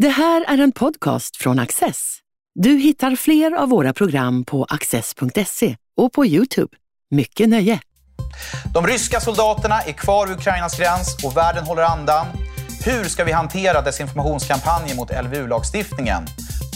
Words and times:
Det 0.00 0.08
här 0.08 0.44
är 0.48 0.58
en 0.58 0.72
podcast 0.72 1.36
från 1.36 1.58
Access. 1.58 2.18
Du 2.54 2.70
hittar 2.70 3.16
fler 3.16 3.52
av 3.52 3.68
våra 3.68 3.92
program 3.92 4.44
på 4.44 4.64
access.se 4.64 5.76
och 5.96 6.12
på 6.12 6.26
Youtube. 6.26 6.76
Mycket 7.10 7.48
nöje! 7.48 7.80
De 8.74 8.86
ryska 8.86 9.20
soldaterna 9.20 9.80
är 9.80 9.92
kvar 9.92 10.26
vid 10.26 10.36
Ukrainas 10.36 10.78
gräns 10.78 11.24
och 11.24 11.36
världen 11.36 11.64
håller 11.64 11.82
andan. 11.82 12.26
Hur 12.84 13.04
ska 13.04 13.24
vi 13.24 13.32
hantera 13.32 13.82
desinformationskampanjen 13.82 14.96
mot 14.96 15.10
LVU-lagstiftningen? 15.24 16.26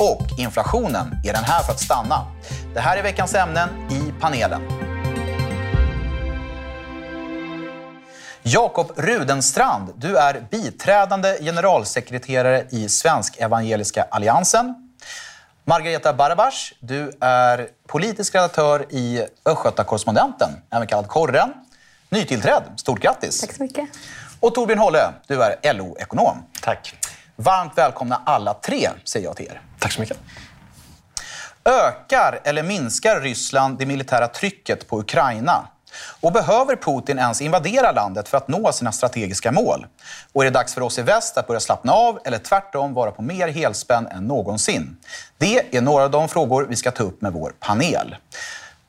Och 0.01 0.39
inflationen, 0.39 1.07
är 1.25 1.33
den 1.33 1.45
här 1.45 1.63
för 1.63 1.73
att 1.73 1.81
stanna? 1.81 2.27
Det 2.75 2.81
här 2.81 2.97
är 2.97 3.03
veckans 3.03 3.35
ämnen 3.35 3.69
i 3.91 4.21
panelen. 4.21 4.63
Jakob 8.47 8.93
Rudenstrand, 8.97 9.93
du 9.97 10.17
är 10.17 10.47
biträdande 10.51 11.39
generalsekreterare 11.41 12.67
i 12.71 12.89
Svensk 12.89 13.37
Evangeliska 13.37 14.07
Alliansen. 14.11 14.75
Margareta 15.64 16.13
Barabas, 16.13 16.73
du 16.81 17.13
är 17.21 17.68
politisk 17.89 18.35
redaktör 18.35 18.87
i 18.91 19.27
Östgötakorrespondenten, 19.45 20.49
även 20.71 20.87
kallad 20.87 21.09
Korren. 21.09 21.53
Nytillträdd, 22.09 22.63
stort 22.77 23.01
grattis! 23.01 23.41
Tack 23.41 23.53
så 23.53 23.63
mycket. 23.63 23.89
Och 24.41 24.54
Torbjörn 24.54 24.79
Hållö, 24.79 25.13
du 25.26 25.43
är 25.43 25.75
LO-ekonom. 25.75 26.37
Tack. 26.61 26.95
Varmt 27.37 27.79
välkomna 27.79 28.23
alla 28.26 28.54
tre, 28.54 28.89
säger 29.04 29.26
jag 29.26 29.37
till 29.37 29.46
er. 29.46 29.61
Tack 29.79 29.93
så 29.93 30.01
mycket. 30.01 30.18
Ökar 31.65 32.41
eller 32.45 32.62
minskar 32.62 33.20
Ryssland 33.20 33.79
det 33.79 33.87
militära 33.87 34.29
trycket 34.29 34.89
på 34.89 35.01
Ukraina? 35.01 35.69
Och 36.20 36.33
behöver 36.33 36.77
Putin 36.77 37.19
ens 37.19 37.41
invadera 37.41 37.92
landet 37.92 38.28
för 38.28 38.36
att 38.36 38.48
nå 38.48 38.72
sina 38.72 38.92
strategiska 38.92 39.53
mål? 39.53 39.86
Och 40.33 40.42
är 40.42 40.44
det 40.44 40.50
dags 40.50 40.75
för 40.75 40.80
oss 40.80 40.98
i 40.98 41.03
väst 41.03 41.39
att 41.39 41.47
börja 41.47 41.61
slappna 41.61 41.92
av 41.92 42.19
eller 42.25 42.39
tvärtom 42.39 42.94
vara 42.94 43.11
på 43.11 43.22
mer 43.22 43.48
helspänn 43.48 44.06
än 44.06 44.25
någonsin? 44.25 44.97
Det 45.39 45.77
är 45.77 45.80
några 45.80 46.05
av 46.05 46.11
de 46.11 46.28
frågor 46.28 46.67
vi 46.69 46.77
ska 46.77 46.91
ta 46.91 47.03
upp 47.03 47.23
med 47.23 47.33
vår 47.33 47.53
panel. 47.61 48.17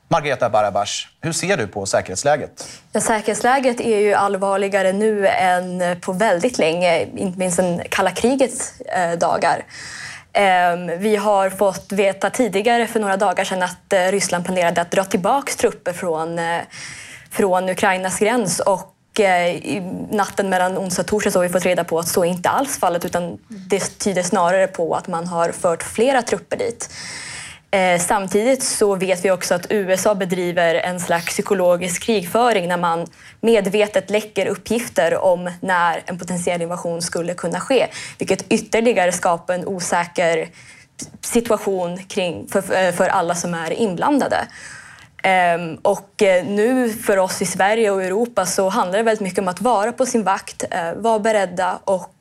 Margareta 0.08 0.50
Barabash, 0.50 1.06
hur 1.20 1.32
ser 1.32 1.56
du 1.56 1.66
på 1.66 1.86
säkerhetsläget? 1.86 2.68
Ja, 2.92 3.00
säkerhetsläget 3.00 3.80
är 3.80 3.98
ju 3.98 4.14
allvarligare 4.14 4.92
nu 4.92 5.28
än 5.28 6.00
på 6.00 6.12
väldigt 6.12 6.58
länge, 6.58 7.02
inte 7.16 7.38
minst 7.38 7.56
sen 7.56 7.82
kalla 7.90 8.10
krigets 8.10 8.80
eh, 8.80 9.18
dagar. 9.18 9.64
Ehm, 10.38 10.98
vi 10.98 11.16
har 11.16 11.50
fått 11.50 11.92
veta 11.92 12.30
tidigare 12.30 12.86
för 12.86 13.00
några 13.00 13.16
dagar 13.16 13.44
sedan 13.44 13.62
att 13.62 13.92
eh, 13.92 14.10
Ryssland 14.10 14.44
planerade 14.44 14.80
att 14.80 14.90
dra 14.90 15.04
tillbaka 15.04 15.52
trupper 15.52 15.92
från, 15.92 16.38
eh, 16.38 16.60
från 17.30 17.68
Ukrainas 17.68 18.18
gräns 18.18 18.60
och 18.60 19.20
eh, 19.20 19.48
i 19.48 19.80
natten 20.10 20.48
mellan 20.48 20.78
onsdag 20.78 21.02
och 21.02 21.06
torsdag 21.06 21.30
så 21.30 21.38
har 21.38 21.42
vi 21.42 21.48
fått 21.48 21.64
reda 21.64 21.84
på 21.84 21.98
att 21.98 22.08
så 22.08 22.24
är 22.24 22.28
inte 22.28 22.48
alls 22.48 22.78
fallet 22.78 23.04
utan 23.04 23.38
det 23.48 23.98
tyder 23.98 24.22
snarare 24.22 24.66
på 24.66 24.94
att 24.94 25.08
man 25.08 25.26
har 25.26 25.52
fört 25.52 25.82
flera 25.82 26.22
trupper 26.22 26.56
dit. 26.56 26.90
Eh, 27.70 28.00
samtidigt 28.00 28.62
så 28.62 28.94
vet 28.94 29.24
vi 29.24 29.30
också 29.30 29.54
att 29.54 29.66
USA 29.70 30.14
bedriver 30.14 30.74
en 30.74 31.00
slags 31.00 31.26
psykologisk 31.26 32.02
krigföring 32.02 32.68
när 32.68 32.76
man 32.76 33.06
medvetet 33.40 34.10
läcker 34.10 34.46
uppgifter 34.46 35.18
om 35.18 35.50
när 35.60 36.02
en 36.06 36.18
potentiell 36.18 36.62
invasion 36.62 37.02
skulle 37.02 37.34
kunna 37.34 37.60
ske. 37.60 37.86
Vilket 38.18 38.52
ytterligare 38.52 39.12
skapar 39.12 39.54
en 39.54 39.66
osäker 39.66 40.48
situation 41.20 41.98
kring, 41.98 42.48
för, 42.48 42.58
eh, 42.58 42.92
för 42.92 43.08
alla 43.08 43.34
som 43.34 43.54
är 43.54 43.72
inblandade. 43.72 44.46
Ehm, 45.22 45.76
och 45.82 46.22
eh, 46.22 46.46
nu 46.46 46.92
för 46.92 47.16
oss 47.16 47.42
i 47.42 47.46
Sverige 47.46 47.90
och 47.90 48.02
Europa 48.02 48.46
så 48.46 48.68
handlar 48.68 48.98
det 48.98 49.02
väldigt 49.02 49.20
mycket 49.20 49.38
om 49.38 49.48
att 49.48 49.60
vara 49.60 49.92
på 49.92 50.06
sin 50.06 50.22
vakt, 50.22 50.64
eh, 50.70 50.92
vara 50.94 51.18
beredda 51.18 51.78
och 51.84 52.12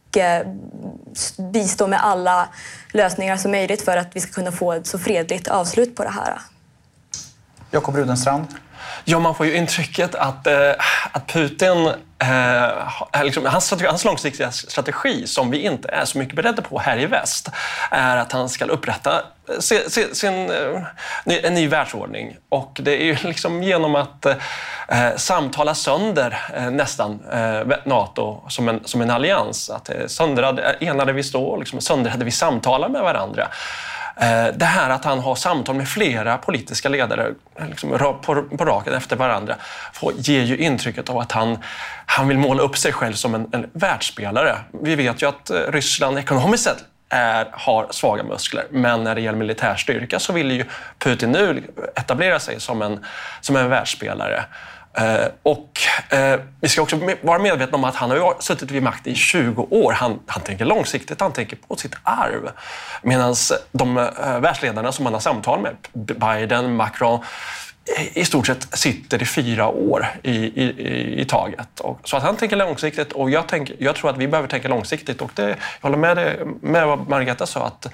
bistå 1.52 1.88
med 1.88 2.06
alla 2.06 2.50
lösningar 2.94 3.38
som 3.38 3.52
möjligt 3.52 3.82
för 3.82 3.98
att 3.98 4.16
vi 4.16 4.20
ska 4.20 4.32
kunna 4.32 4.52
få 4.52 4.74
ett 4.74 4.88
så 4.88 5.00
fredligt 5.00 5.48
avslut 5.48 5.96
på 5.96 6.04
det 6.04 6.10
här. 6.10 6.40
Jakob 7.76 7.96
Rudenstrand? 7.96 8.48
Ja, 9.04 9.20
man 9.20 9.36
får 9.36 9.46
ju 9.46 9.56
intrycket 9.56 10.16
att, 10.16 10.48
eh, 10.48 10.72
att 11.12 11.28
Putin, 11.28 11.88
eh, 12.20 12.64
eh 12.64 13.24
liksom, 13.24 13.46
hans, 13.46 13.74
hans 13.82 14.06
långsiktiga 14.06 14.52
strategi, 14.52 15.28
som 15.28 15.52
vi 15.52 15.58
inte 15.58 15.88
är 15.88 16.06
så 16.06 16.18
mycket 16.18 16.36
beredda 16.36 16.62
på 16.62 16.80
här 16.80 16.98
i 16.98 17.06
väst, 17.06 17.50
är 17.92 18.18
att 18.18 18.32
han 18.32 18.50
ska 18.50 18.66
upprätta 18.66 19.22
eh, 19.50 19.60
sin, 19.60 20.16
sin, 20.16 20.52
eh, 20.52 20.82
en 21.44 21.54
ny 21.54 21.68
världsordning. 21.68 22.38
Och 22.50 22.80
det 22.84 23.02
är 23.02 23.06
ju 23.06 23.18
liksom 23.28 23.64
genom 23.64 23.96
att 23.96 24.26
eh, 24.26 24.36
samtala 25.18 25.76
sönder 25.76 26.38
eh, 26.56 26.72
nästan 26.72 27.20
eh, 27.32 27.78
Nato 27.84 28.50
som 28.50 28.70
en, 28.70 28.80
som 28.86 29.02
en 29.02 29.10
allians. 29.10 29.70
Att 29.70 29.90
eh, 29.90 30.08
söndrade, 30.08 30.76
enade 30.80 31.14
vi 31.14 31.24
stå, 31.24 31.58
liksom, 31.58 31.82
söndrade 31.82 32.26
vi 32.26 32.32
samtala 32.32 32.90
med 32.90 33.02
varandra. 33.02 33.48
Eh, 34.18 34.48
det 34.54 34.66
här 34.66 34.90
att 34.90 35.06
han 35.06 35.20
har 35.20 35.36
samtal 35.36 35.76
med 35.76 35.88
flera 35.88 36.38
politiska 36.38 36.90
ledare 36.90 37.34
eh, 37.60 37.68
liksom, 37.68 37.90
på, 38.22 38.44
på 38.58 38.66
raken 38.66 38.94
efter 38.94 39.16
varandra 39.16 39.56
får, 39.94 40.14
ger 40.18 40.42
ju 40.42 40.58
intrycket 40.58 41.10
av 41.10 41.18
att 41.18 41.32
han, 41.32 41.58
han 42.06 42.28
vill 42.28 42.38
måla 42.38 42.64
upp 42.64 42.78
sig 42.78 42.94
själv 42.94 43.14
som 43.14 43.36
en, 43.36 43.48
en 43.52 43.70
världsspelare. 43.74 44.58
Vi 44.84 44.96
vet 44.96 45.22
ju 45.22 45.30
att 45.30 45.50
eh, 45.50 45.60
Ryssland 45.68 46.18
ekonomiskt 46.18 46.64
sett 46.64 46.84
är, 47.10 47.48
har 47.52 47.88
svaga 47.92 48.24
muskler. 48.24 48.66
Men 48.72 49.04
när 49.04 49.16
det 49.16 49.22
gäller 49.22 49.38
militärstyrka 49.38 50.20
så 50.20 50.34
vill 50.34 50.52
ju 50.52 50.66
Putin 51.00 51.32
nu 51.32 51.64
etablera 51.96 52.40
sig 52.40 52.60
som 52.60 52.82
en, 52.82 53.06
som 53.42 53.56
en 53.56 53.70
världsspelare. 53.70 54.46
Eh, 54.98 55.28
och 55.44 55.80
eh, 56.10 56.40
vi 56.62 56.68
ska 56.68 56.82
också 56.82 57.00
vara 57.22 57.40
medvetna 57.40 57.78
om 57.78 57.84
att 57.84 57.96
han 57.96 58.10
har 58.10 58.36
suttit 58.40 58.72
vid 58.72 58.84
makt 58.84 59.08
i 59.08 59.16
20 59.16 59.68
år. 59.70 59.92
Han, 59.92 60.20
han 60.26 60.44
tänker 60.44 60.66
långsiktigt, 60.66 61.22
han 61.22 61.34
tänker 61.34 61.58
på 61.68 61.76
sitt 61.76 61.96
arv. 62.04 62.50
Medan 63.02 63.36
de 63.72 63.98
eh, 63.98 64.40
världsledarna 64.40 64.92
som 64.92 65.06
han 65.06 65.14
har 65.14 65.22
samtal 65.22 65.62
med, 65.62 65.76
Biden, 65.94 66.76
Macron, 66.76 67.20
i 68.14 68.26
stort 68.26 68.48
sett 68.48 68.78
sitter 68.78 69.22
i 69.22 69.26
fyra 69.26 69.68
år 69.68 70.08
i, 70.24 70.36
i, 70.36 71.22
i 71.22 71.26
taget. 71.26 71.80
Och, 71.80 72.00
så 72.04 72.18
att 72.18 72.24
han 72.24 72.38
tänker 72.38 72.56
långsiktigt 72.56 73.12
och 73.12 73.30
jag, 73.30 73.48
tänk, 73.48 73.72
jag 73.80 73.96
tror 73.96 74.10
att 74.10 74.18
vi 74.18 74.28
behöver 74.28 74.50
tänka 74.50 74.68
långsiktigt. 74.68 75.22
Och 75.22 75.32
det, 75.36 75.48
jag 75.50 75.58
håller 75.82 75.98
med, 75.98 76.18
det, 76.18 76.46
med 76.62 76.88
vad 76.88 77.10
Margareta 77.10 77.46
sa, 77.46 77.66
att 77.66 77.86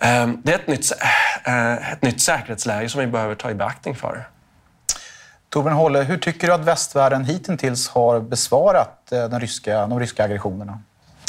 eh, 0.00 0.28
det 0.42 0.52
är 0.52 0.54
ett 0.54 0.66
nytt, 0.66 0.92
eh, 1.44 1.92
ett 1.92 2.02
nytt 2.02 2.20
säkerhetsläge 2.20 2.88
som 2.88 3.00
vi 3.00 3.06
behöver 3.06 3.34
ta 3.34 3.50
i 3.50 3.54
beaktning 3.54 3.94
för. 3.94 4.26
Torbjörn 5.50 5.74
Hålle, 5.74 6.02
hur 6.02 6.16
tycker 6.16 6.46
du 6.46 6.52
att 6.52 6.60
västvärlden 6.60 7.24
hittills 7.24 7.88
har 7.88 8.20
besvarat 8.20 9.12
eh, 9.12 9.24
den 9.24 9.40
ryska, 9.40 9.86
de 9.86 10.00
ryska 10.00 10.24
aggressionerna? 10.24 10.78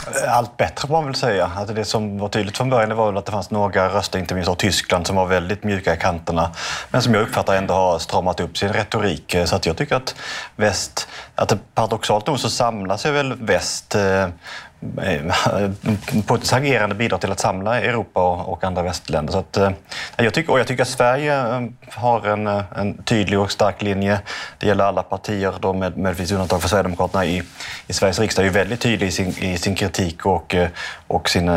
Eh, 0.08 0.38
allt 0.38 0.58
bättre 0.58 0.88
får 0.88 0.94
man 0.94 1.06
väl 1.06 1.16
säga. 1.16 1.52
Alltså 1.56 1.74
det 1.74 1.86
som 1.86 2.18
var 2.18 2.30
tydligt 2.30 2.58
från 2.58 2.70
början 2.70 2.96
var 2.96 3.06
väl 3.06 3.18
att 3.18 3.26
det 3.26 3.32
fanns 3.32 3.52
några 3.52 3.90
röster, 3.90 4.20
inte 4.20 4.36
minst 4.36 4.50
av 4.50 4.56
Tyskland, 4.56 5.08
som 5.08 5.16
var 5.16 5.26
väldigt 5.26 5.64
mjuka 5.64 5.94
i 5.94 5.98
kanterna. 5.98 6.52
Men 6.92 7.02
som 7.02 7.14
jag 7.14 7.24
uppfattar 7.24 7.56
ändå 7.56 7.74
har 7.74 8.00
stramat 8.00 8.40
upp 8.40 8.58
sin 8.58 8.74
retorik. 8.74 9.34
Eh, 9.34 9.46
så 9.46 9.56
att 9.56 9.66
jag 9.66 9.78
tycker 9.78 9.96
att 9.96 10.16
väst, 10.56 11.08
att 11.36 11.76
paradoxalt 11.76 12.28
nog 12.28 12.40
så 12.40 12.50
samlar 12.50 12.98
sig 12.98 13.12
väl 13.12 13.34
väst 13.34 13.96
Eh, 14.82 15.22
Putins 16.28 16.54
agerande 16.54 16.96
bidrar 16.96 17.18
till 17.18 17.32
att 17.32 17.40
samla 17.40 17.82
Europa 17.82 18.22
och 18.36 18.64
andra 18.64 18.82
västländer. 18.84 19.34
Så 19.34 19.40
att, 19.40 19.58
eh, 19.58 19.72
jag, 20.18 20.34
tycker, 20.34 20.52
och 20.52 20.60
jag 20.60 20.68
tycker 20.68 20.82
att 20.82 20.90
Sverige 20.90 21.38
eh, 21.38 21.62
har 21.90 22.28
en, 22.28 22.48
en 22.48 23.04
tydlig 23.04 23.40
och 23.40 23.52
stark 23.52 23.82
linje. 23.82 24.20
Det 24.58 24.68
gäller 24.68 24.84
alla 24.84 25.04
partier, 25.04 25.54
då 25.60 25.74
med, 25.74 25.98
med 25.98 26.16
viss 26.16 26.32
undantag 26.32 26.62
för 26.62 26.70
Sverigedemokraterna 26.70 27.26
i, 27.26 27.44
i 27.88 27.94
Sveriges 27.94 28.20
riksdag, 28.20 28.44
är 28.44 28.48
ju 28.48 28.54
väldigt 28.54 28.82
tydlig 28.82 29.08
i 29.08 29.12
sin, 29.12 29.30
i 29.30 29.58
sin 29.58 29.76
kritik 29.76 30.26
och, 30.26 30.56
och 31.08 31.30
sin 31.30 31.50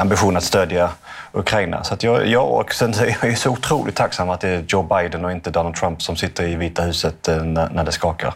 ambition 0.00 0.36
att 0.36 0.44
stödja 0.44 0.90
Ukraina. 1.32 1.84
Så 1.84 1.94
att 1.94 2.02
jag, 2.02 2.26
jag, 2.26 2.50
och 2.50 2.74
sen 2.74 2.94
är 2.94 3.26
jag 3.26 3.38
så 3.38 3.50
otroligt 3.50 3.94
tacksam 3.94 4.30
att 4.30 4.40
det 4.40 4.48
är 4.48 4.64
Joe 4.68 4.82
Biden 4.82 5.24
och 5.24 5.32
inte 5.32 5.50
Donald 5.50 5.74
Trump 5.74 6.02
som 6.02 6.16
sitter 6.16 6.48
i 6.48 6.54
Vita 6.54 6.82
huset 6.82 7.28
när, 7.28 7.70
när 7.70 7.84
det 7.84 7.92
skakar. 7.92 8.34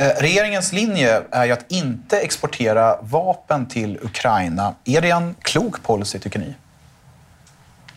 Eh, 0.00 0.08
regeringens 0.18 0.72
linje 0.72 1.22
är 1.30 1.44
ju 1.44 1.52
att 1.52 1.64
inte 1.68 2.20
exportera 2.20 2.98
vapen 3.02 3.66
till 3.66 3.98
Ukraina. 4.02 4.74
Är 4.84 5.00
det 5.00 5.10
en 5.10 5.34
klok 5.42 5.82
policy, 5.82 6.18
tycker 6.18 6.38
ni? 6.38 6.54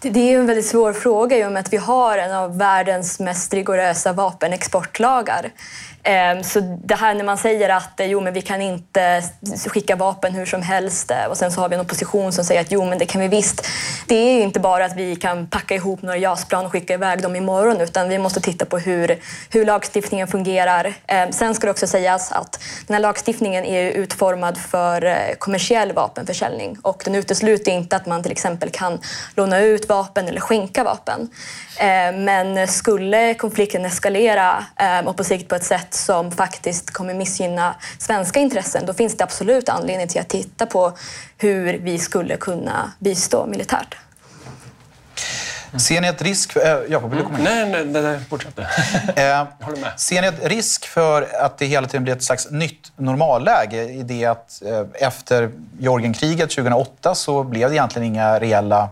Det 0.04 0.34
är 0.34 0.40
en 0.40 0.46
väldigt 0.46 0.66
svår 0.66 0.94
fråga 0.94 1.38
i 1.38 1.46
och 1.46 1.52
med 1.52 1.60
att 1.60 1.74
vi 1.74 1.78
har 1.78 2.18
en 2.18 2.34
av 2.34 2.58
världens 2.58 3.20
mest 3.20 3.54
rigorösa 3.54 4.14
vapenexportlagar. 4.14 5.52
Ehm, 6.04 6.44
så 6.44 6.60
det 6.60 6.96
här 6.96 7.14
när 7.14 7.24
man 7.24 7.38
säger 7.38 7.70
att 7.70 8.00
eh, 8.00 8.06
jo, 8.06 8.22
men 8.22 8.34
vi 8.34 8.42
kan 8.42 8.62
inte 8.62 9.24
skicka 9.68 9.96
vapen 9.96 10.34
hur 10.34 10.46
som 10.46 10.62
helst 10.62 11.12
eh, 11.12 11.26
och 11.26 11.38
sen 11.38 11.52
så 11.52 11.62
har 11.62 11.70
vi 11.70 11.76
en 11.76 11.82
opposition 11.82 12.32
som 12.32 12.46
säger 12.46 12.62
att 12.62 12.72
jo, 12.72 12.86
men 12.86 12.98
det 12.98 13.06
kan 13.06 13.22
vi 13.22 13.28
visst. 13.28 13.68
Det 14.08 14.16
är 14.16 14.44
inte 14.44 14.60
bara 14.60 14.86
att 14.86 14.98
vi 14.98 15.16
kan 15.16 15.48
packa 15.48 15.76
ihop 15.76 16.02
några 16.02 16.18
JAS-plan 16.18 16.66
och 16.66 16.72
skicka 16.72 16.94
iväg 16.94 17.22
dem 17.22 17.36
imorgon 17.36 17.82
utan 17.82 18.10
vi 18.10 18.18
måste 18.18 18.42
titta 18.42 18.66
på 18.66 18.78
hur, 18.78 19.20
hur 19.50 19.66
lagstiftningen 19.66 20.28
fungerar. 20.28 20.94
Ehm, 21.08 21.32
sen 21.32 21.56
ska 21.56 21.68
det 21.68 21.72
också 21.72 21.88
sägas 21.88 22.32
att 22.32 22.60
den 22.88 22.94
här 22.94 23.02
lagstiftningen 23.02 23.66
är 23.66 23.92
utformad 23.92 24.58
för 24.58 25.06
eh, 25.06 25.16
kommersiell 25.40 25.92
vapenförsäljning 25.92 26.78
och 26.82 27.02
den 27.06 27.16
utesluter 27.16 27.72
inte 27.72 27.96
att 27.96 28.06
man 28.06 28.24
till 28.24 28.32
exempel 28.32 28.70
kan 28.70 29.00
låna 29.36 29.60
ut 29.60 29.88
vapen 29.92 30.28
eller 30.28 30.42
skänka 30.42 30.84
vapen. 30.84 31.30
Eh, 31.80 32.18
men 32.18 32.68
skulle 32.68 33.34
konflikten 33.34 33.86
eskalera 33.86 34.66
eh, 34.80 35.08
och 35.08 35.18
på 35.18 35.24
sikt 35.24 35.50
på 35.50 35.56
ett 35.56 35.64
sätt 35.64 35.94
som 35.94 36.32
faktiskt 36.32 36.92
kommer 36.92 37.14
missgynna 37.14 37.76
svenska 38.00 38.40
intressen, 38.40 38.86
då 38.86 38.94
finns 38.94 39.18
det 39.18 39.24
absolut 39.24 39.70
anledning 39.70 40.08
till 40.08 40.22
att 40.22 40.30
titta 40.30 40.66
på 40.66 40.94
hur 41.38 41.74
vi 41.74 42.00
skulle 42.00 42.38
kunna 42.38 42.92
bistå 43.00 43.46
militärt. 43.46 43.98
Ser 45.78 46.02
ni 46.02 46.08
ett 46.08 46.22
risk... 46.22 46.52
För, 46.52 46.84
äh, 46.84 46.92
Jakob, 46.92 47.10
vill 47.10 47.20
du 47.20 47.26
komma 47.26 47.38
in? 47.38 47.44
Nej, 47.44 47.70
nej, 47.70 47.86
nej, 47.86 48.02
nej 48.02 48.20
fortsätt. 48.30 48.60
Eh, 49.16 49.48
ser 49.98 50.22
ni 50.22 50.28
ett 50.28 50.46
risk 50.46 50.88
för 50.88 51.28
att 51.42 51.58
det 51.58 51.66
hela 51.66 51.88
tiden 51.88 52.04
blir 52.04 52.14
ett 52.14 52.24
slags 52.24 52.52
nytt 52.52 52.92
normalläge 52.96 53.84
i 53.84 54.04
det 54.04 54.26
att 54.26 54.62
eh, 54.66 55.08
efter 55.08 55.52
Georgienkriget 55.80 56.50
2008 56.50 57.16
så 57.16 57.44
blev 57.44 57.70
det 57.70 57.76
egentligen 57.76 58.08
inga 58.08 58.40
reella 58.40 58.90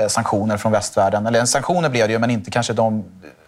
Eh, 0.00 0.08
sanktioner 0.08 0.56
från 0.56 0.72
västvärlden. 0.72 1.26
Eller 1.26 1.44
sanktioner 1.44 1.88
blev 1.88 2.08
det 2.08 2.12
ju, 2.12 2.18
men 2.18 2.30
inte 2.30 2.50
kanske 2.50 2.72
de 2.72 3.04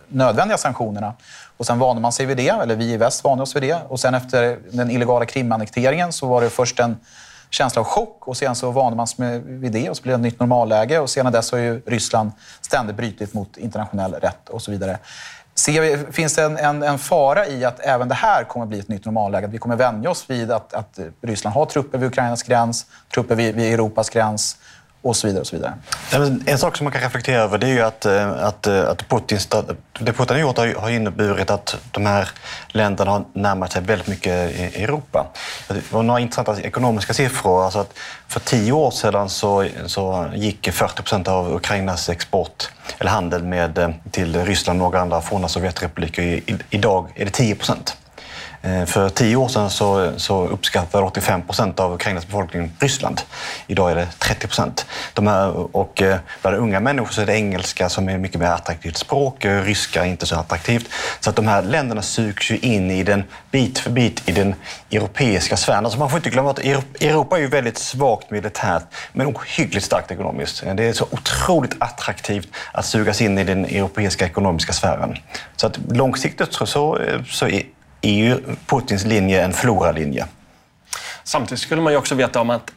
nödvändiga 0.09 0.59
sanktionerna. 0.59 1.15
Och 1.57 1.67
sen 1.67 1.79
vande 1.79 2.03
man 2.03 2.13
sig 2.13 2.27
vid 2.27 2.37
det, 2.37 2.49
eller 2.49 2.77
vi 2.77 2.93
i 2.93 2.97
väst 2.97 3.25
vande 3.25 3.43
oss 3.43 3.57
vid 3.57 3.63
det. 3.63 3.79
Och 3.89 4.01
sen 4.01 4.15
efter 4.15 4.59
den 4.71 4.91
illegala 4.91 5.25
Krimannekteringen 5.25 6.13
så 6.13 6.27
var 6.27 6.41
det 6.41 6.51
först 6.51 6.81
en 6.81 6.97
känsla 7.51 7.81
av 7.81 7.87
chock 7.87 8.29
och 8.29 8.37
sen 8.37 8.55
så 8.55 8.71
vande 8.71 8.97
man 8.97 9.07
sig 9.07 9.39
vid 9.39 9.73
det 9.73 9.91
och 9.91 9.97
så 9.97 10.03
blev 10.03 10.19
det 10.19 10.21
ett 10.21 10.33
nytt 10.33 10.41
normalläge 10.41 10.99
och 10.99 11.11
sedan 11.11 11.33
dess 11.33 11.53
har 11.53 11.59
ju 11.59 11.81
Ryssland 11.87 12.31
ständigt 12.61 12.97
brutit 12.97 13.35
mot 13.35 13.57
internationell 13.57 14.15
rätt 14.15 14.49
och 14.49 14.63
så 14.63 14.71
vidare. 14.71 14.99
Ser, 15.55 16.13
finns 16.13 16.35
det 16.35 16.43
en, 16.43 16.59
en, 16.59 16.83
en, 16.83 16.99
fara 16.99 17.47
i 17.47 17.65
att 17.65 17.81
även 17.81 18.09
det 18.09 18.15
här 18.15 18.45
kommer 18.45 18.65
att 18.65 18.69
bli 18.69 18.79
ett 18.79 18.89
nytt 18.89 19.05
normalläge? 19.05 19.47
Att 19.47 19.53
vi 19.53 19.59
kommer 19.59 19.77
vänja 19.77 20.11
oss 20.11 20.31
vid 20.31 20.51
att, 20.51 20.75
att 20.75 20.99
Ryssland 21.23 21.55
har 21.55 21.67
trupper 21.67 21.99
vid 21.99 22.09
Ukrainas 22.09 22.43
gräns, 22.43 22.87
trupper 23.15 23.35
vid, 23.35 23.55
vid 23.55 23.75
Europas 23.75 24.11
gräns 24.11 24.57
och 25.03 25.17
så 25.17 25.27
vidare. 25.27 25.41
Och 25.41 25.47
så 25.47 25.57
vidare. 25.57 25.75
En 26.47 26.59
sak 26.59 26.77
som 26.77 26.85
man 26.85 26.93
kan 26.93 27.03
reflektera 27.03 27.43
över 27.43 27.59
det 27.59 27.67
är 27.67 27.73
ju 27.73 27.81
att, 27.81 28.07
eh, 28.07 28.31
att, 28.31 28.67
eh, 28.67 28.89
att 28.89 29.09
Putin, 29.09 29.39
det 29.99 30.13
Putin 30.13 30.37
har 30.37 30.41
gjort 30.41 30.59
har 30.59 30.91
inneburit 30.91 31.51
att 31.51 31.77
de 31.91 32.07
här 32.07 32.29
länderna 32.69 33.11
har 33.11 33.25
närmat 33.33 33.73
sig 33.73 33.83
väldigt 33.83 34.09
mycket 34.09 34.51
i 34.51 34.83
Europa. 34.83 35.27
Det 35.69 35.93
var 35.93 36.03
några 36.03 36.21
intressanta 36.21 36.61
ekonomiska 36.61 37.15
siffror. 37.15 37.65
Alltså 37.65 37.79
att 37.79 37.99
för 38.29 38.41
tio 38.41 38.73
år 38.73 38.91
sedan 38.91 39.29
så, 39.29 39.69
så 39.87 40.27
gick 40.35 40.73
40 40.73 41.03
procent 41.03 41.29
av 41.29 41.55
Ukrainas 41.55 42.09
export 42.09 42.71
eller 42.99 43.11
handel 43.11 43.43
med, 43.43 43.79
eh, 43.79 43.91
till 44.11 44.45
Ryssland 44.45 44.83
och 44.83 44.85
några 44.85 45.01
andra 45.01 45.21
forna 45.21 45.49
Sovjetrepubliker. 45.49 46.41
Idag 46.71 47.13
är 47.15 47.25
det 47.25 47.31
10 47.31 47.55
procent. 47.55 47.97
Eh, 48.63 48.85
för 48.85 49.09
tio 49.09 49.37
år 49.37 49.49
sedan 49.49 49.71
så, 49.71 50.13
så 50.17 50.47
uppskattade 50.47 51.05
85 51.05 51.43
procent 51.43 51.81
av 51.81 51.95
Ukrainas 51.95 52.27
befolkning 52.27 52.73
Ryssland. 52.79 53.21
Idag 53.67 53.91
är 53.91 53.95
det 53.95 54.09
30 54.19 54.47
procent. 54.47 54.87
och 55.73 56.03
eh, 56.03 56.17
bland 56.43 56.57
unga 56.57 56.81
människor 56.81 57.13
så 57.13 57.23
är 57.23 57.27
det 57.27 57.35
engelska 57.35 57.89
som 57.89 58.09
är 58.09 58.19
mycket 58.19 58.41
mer 58.41 58.47
attraktivt 58.47 58.97
språk, 58.97 59.45
eh, 59.45 59.63
ryska 59.63 60.05
är 60.05 60.09
inte 60.09 60.27
så 60.27 60.37
attraktivt. 60.37 60.89
Så 61.21 61.31
att 61.31 61.37
de 61.37 61.47
här 61.47 61.63
länderna 61.63 62.03
sugs 62.03 62.51
ju 62.51 62.59
in 62.59 62.91
i 62.91 63.03
den, 63.03 63.25
bit 63.51 63.79
för 63.79 63.91
bit 63.91 64.29
i 64.29 64.33
den 64.33 64.55
europeiska 64.91 65.57
sfären. 65.57 65.85
Alltså 65.85 65.99
man 65.99 66.11
får 66.11 66.17
inte 66.17 66.31
glömma 66.31 66.51
att 66.51 66.59
Europa 66.59 67.37
är 67.37 67.41
ju 67.41 67.49
väldigt 67.49 67.79
svagt 67.79 68.31
militärt 68.31 68.83
men 69.13 69.27
ohyggligt 69.27 69.87
starkt 69.87 70.11
ekonomiskt. 70.11 70.63
Det 70.77 70.85
är 70.85 70.93
så 70.93 71.07
otroligt 71.11 71.77
attraktivt 71.79 72.49
att 72.73 72.87
sugas 72.87 73.21
in 73.21 73.39
i 73.39 73.45
den 73.45 73.65
europeiska 73.65 74.27
ekonomiska 74.27 74.73
sfären. 74.73 75.17
Så 75.57 75.67
att 75.67 75.79
långsiktigt 75.91 76.53
så, 76.53 76.67
så, 76.67 76.99
så 77.31 77.49
är 78.03 78.13
ju 78.13 78.41
Putins 78.67 79.05
linje 79.05 79.45
en 79.45 79.53
floralinje. 79.53 80.27
Samtidigt 81.25 81.61
skulle 81.61 81.83
man 81.83 81.93
ju 81.93 81.99
också 81.99 82.15
veta 82.15 82.41
om 82.41 82.51
att 82.51 82.73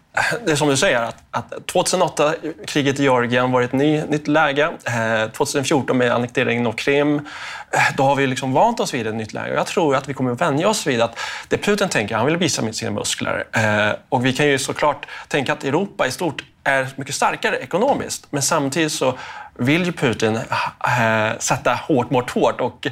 det 0.46 0.52
är 0.52 0.56
som 0.56 0.68
du 0.68 0.78
säger, 0.78 1.02
att, 1.02 1.16
att 1.32 1.68
2008, 1.68 2.34
kriget 2.68 3.00
i 3.00 3.04
Georgien, 3.04 3.52
var 3.52 3.62
ett 3.62 3.74
ny, 3.74 4.04
nytt 4.04 4.28
läge. 4.28 4.70
Eh, 4.86 5.32
2014 5.32 5.98
med 5.98 6.12
annekteringen 6.12 6.68
av 6.68 6.72
Krim, 6.72 7.16
eh, 7.16 7.82
då 7.98 8.04
har 8.04 8.16
vi 8.16 8.28
liksom 8.28 8.54
vant 8.54 8.80
oss 8.80 8.94
vid 8.94 9.08
ett 9.08 9.16
nytt 9.16 9.34
läge. 9.34 9.54
Jag 9.54 9.68
tror 9.68 9.96
att 9.96 10.10
vi 10.10 10.14
kommer 10.14 10.32
att 10.32 10.42
vänja 10.42 10.70
oss 10.70 10.88
vid 10.88 11.02
att 11.02 11.20
det 11.48 11.58
Putin 11.58 11.90
tänker, 11.90 12.16
han 12.16 12.26
vill 12.26 12.38
visa 12.38 12.62
med 12.62 12.76
sina 12.76 12.92
muskler. 12.92 13.44
Eh, 13.52 13.96
och 14.10 14.26
vi 14.26 14.34
kan 14.34 14.48
ju 14.48 14.60
såklart 14.60 15.06
tänka 15.28 15.54
att 15.54 15.64
Europa 15.64 16.08
i 16.08 16.12
stort 16.12 16.44
är 16.64 16.88
mycket 16.96 17.16
starkare 17.16 17.56
ekonomiskt, 17.56 18.28
men 18.30 18.42
samtidigt 18.42 18.92
så 18.92 19.18
vill 19.58 19.86
ju 19.86 19.92
Putin 19.92 20.36
eh, 20.36 21.38
sätta 21.40 21.74
hårt 21.74 22.10
mot 22.10 22.30
hårt. 22.30 22.62
Och 22.62 22.88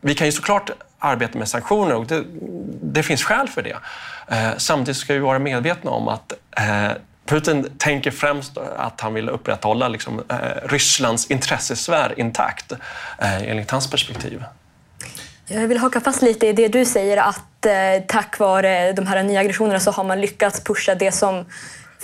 vi 0.00 0.14
kan 0.14 0.26
ju 0.26 0.32
såklart 0.32 0.70
arbeta 0.98 1.38
med 1.38 1.48
sanktioner 1.48 1.94
och 1.94 2.06
det, 2.06 2.24
det 2.82 3.02
finns 3.02 3.24
skäl 3.24 3.48
för 3.48 3.62
det. 3.62 3.76
Eh, 4.28 4.50
samtidigt 4.56 4.96
ska 4.96 5.12
vi 5.12 5.18
vara 5.18 5.38
medvetna 5.38 5.90
om 5.90 6.08
att 6.08 6.32
eh, 6.56 6.90
Putin 7.26 7.70
tänker 7.78 8.10
främst 8.10 8.58
att 8.76 9.00
han 9.00 9.14
vill 9.14 9.28
upprätthålla 9.28 9.88
liksom, 9.88 10.22
Rysslands 10.62 11.30
intressesfär 11.30 12.14
intakt, 12.20 12.72
enligt 13.18 13.70
hans 13.70 13.90
perspektiv. 13.90 14.42
Jag 15.46 15.68
vill 15.68 15.78
haka 15.78 16.00
fast 16.00 16.22
lite 16.22 16.46
i 16.46 16.52
det 16.52 16.68
du 16.68 16.84
säger 16.84 17.16
att 17.16 17.66
eh, 17.66 17.72
tack 18.08 18.38
vare 18.38 18.92
de 18.92 19.06
här 19.06 19.22
nya 19.22 19.40
aggressionerna 19.40 19.80
så 19.80 19.90
har 19.90 20.04
man 20.04 20.20
lyckats 20.20 20.64
pusha 20.64 20.94
det 20.94 21.12
som 21.12 21.44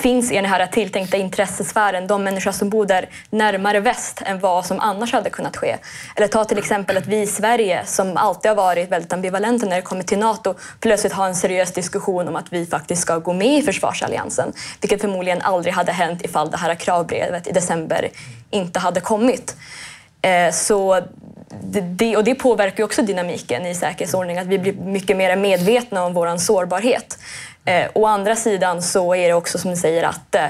finns 0.03 0.33
i 0.33 0.35
den 0.35 0.45
här 0.45 0.67
tilltänkta 0.67 1.17
intressesfären, 1.17 2.07
de 2.07 2.25
människor 2.25 2.53
som 2.53 2.71
bor 2.71 2.87
där 2.87 3.09
närmare 3.31 3.81
väst 3.81 4.23
än 4.27 4.41
vad 4.41 4.67
som 4.67 4.81
annars 4.81 5.13
hade 5.13 5.31
kunnat 5.31 5.57
ske. 5.57 5.77
Eller 6.17 6.27
ta 6.27 6.45
till 6.45 6.59
exempel 6.59 6.97
att 6.97 7.07
vi 7.07 7.21
i 7.21 7.27
Sverige, 7.27 7.83
som 7.87 8.17
alltid 8.17 8.51
har 8.51 8.57
varit 8.57 8.91
väldigt 8.91 9.13
ambivalenta 9.13 9.67
när 9.67 9.77
det 9.77 9.83
kommer 9.83 10.03
till 10.03 10.19
NATO, 10.19 10.55
plötsligt 10.81 11.13
har 11.13 11.27
en 11.27 11.35
seriös 11.35 11.73
diskussion 11.73 12.29
om 12.29 12.37
att 12.37 12.53
vi 12.53 12.67
faktiskt 12.67 13.03
ska 13.03 13.19
gå 13.19 13.33
med 13.33 13.59
i 13.59 13.63
försvarsalliansen. 13.63 14.53
Vilket 14.81 15.01
förmodligen 15.01 15.43
aldrig 15.43 15.75
hade 15.75 15.93
hänt 15.93 16.23
ifall 16.23 16.51
det 16.51 16.57
här 16.57 16.75
kravbrevet 16.75 17.47
i 17.47 17.53
december 17.53 18.09
inte 18.51 18.79
hade 18.79 19.01
kommit. 19.01 19.57
Eh, 20.23 20.53
så 20.53 21.01
det, 21.61 22.17
och 22.17 22.25
det 22.25 22.35
påverkar 22.35 22.85
också 22.85 23.03
dynamiken 23.03 23.67
i 23.67 23.75
säkerhetsordningen, 23.75 24.43
att 24.43 24.49
vi 24.49 24.59
blir 24.59 24.73
mycket 24.73 25.17
mer 25.17 25.37
medvetna 25.37 26.05
om 26.05 26.15
vår 26.15 26.37
sårbarhet. 26.37 27.19
Eh, 27.69 27.89
å 27.95 28.07
andra 28.07 28.37
sidan 28.37 28.83
så 28.83 29.15
är 29.15 29.29
det 29.29 29.35
också 29.35 29.59
som 29.59 29.71
du 29.71 29.77
säger 29.77 30.03
att 30.05 30.35
eh, 30.35 30.47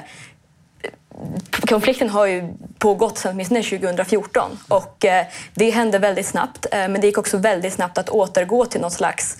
konflikten 1.69 2.11
har 2.11 2.27
ju 2.27 2.55
pågått 2.79 3.19
sedan 3.19 3.33
åtminstone 3.33 3.63
2014 3.63 4.59
och 4.69 5.05
eh, 5.05 5.27
det 5.55 5.71
hände 5.71 5.99
väldigt 5.99 6.27
snabbt. 6.27 6.67
Eh, 6.73 6.89
men 6.89 7.01
det 7.01 7.07
gick 7.07 7.19
också 7.19 7.37
väldigt 7.37 7.73
snabbt 7.73 7.99
att 7.99 8.09
återgå 8.09 8.65
till 8.67 8.81
något 8.81 8.93
slags 8.93 9.39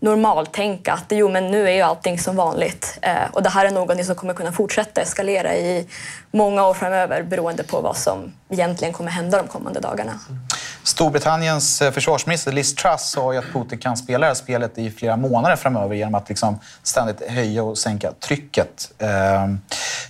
normaltänk 0.00 0.88
att 0.88 1.04
jo, 1.08 1.28
men 1.28 1.50
nu 1.50 1.68
är 1.68 1.72
ju 1.72 1.80
allting 1.80 2.18
som 2.18 2.36
vanligt. 2.36 2.98
Eh, 3.02 3.30
och 3.32 3.42
det 3.42 3.48
här 3.48 3.66
är 3.66 3.70
något 3.70 4.06
som 4.06 4.14
kommer 4.14 4.34
kunna 4.34 4.52
fortsätta 4.52 5.00
eskalera 5.00 5.54
i 5.54 5.86
många 6.30 6.66
år 6.66 6.74
framöver 6.74 7.22
beroende 7.22 7.62
på 7.62 7.80
vad 7.80 7.96
som 7.96 8.32
egentligen 8.48 8.94
kommer 8.94 9.10
hända 9.10 9.38
de 9.38 9.48
kommande 9.48 9.80
dagarna. 9.80 10.12
Mm. 10.28 10.40
Storbritanniens 10.84 11.82
eh, 11.82 11.92
försvarsminister 11.92 12.52
Liz 12.52 12.74
Truss 12.74 13.10
sa 13.10 13.32
ju 13.32 13.38
att 13.38 13.52
Putin 13.52 13.78
kan 13.78 13.96
spela 13.96 14.18
det 14.18 14.26
här 14.26 14.34
spelet 14.34 14.78
i 14.78 14.90
flera 14.90 15.16
månader 15.16 15.56
framöver 15.56 15.94
genom 15.94 16.14
att 16.14 16.28
liksom 16.28 16.58
ständigt 16.82 17.22
höja 17.28 17.62
och 17.62 17.78
sänka 17.78 18.12
trycket. 18.12 18.92
Eh, 18.98 19.08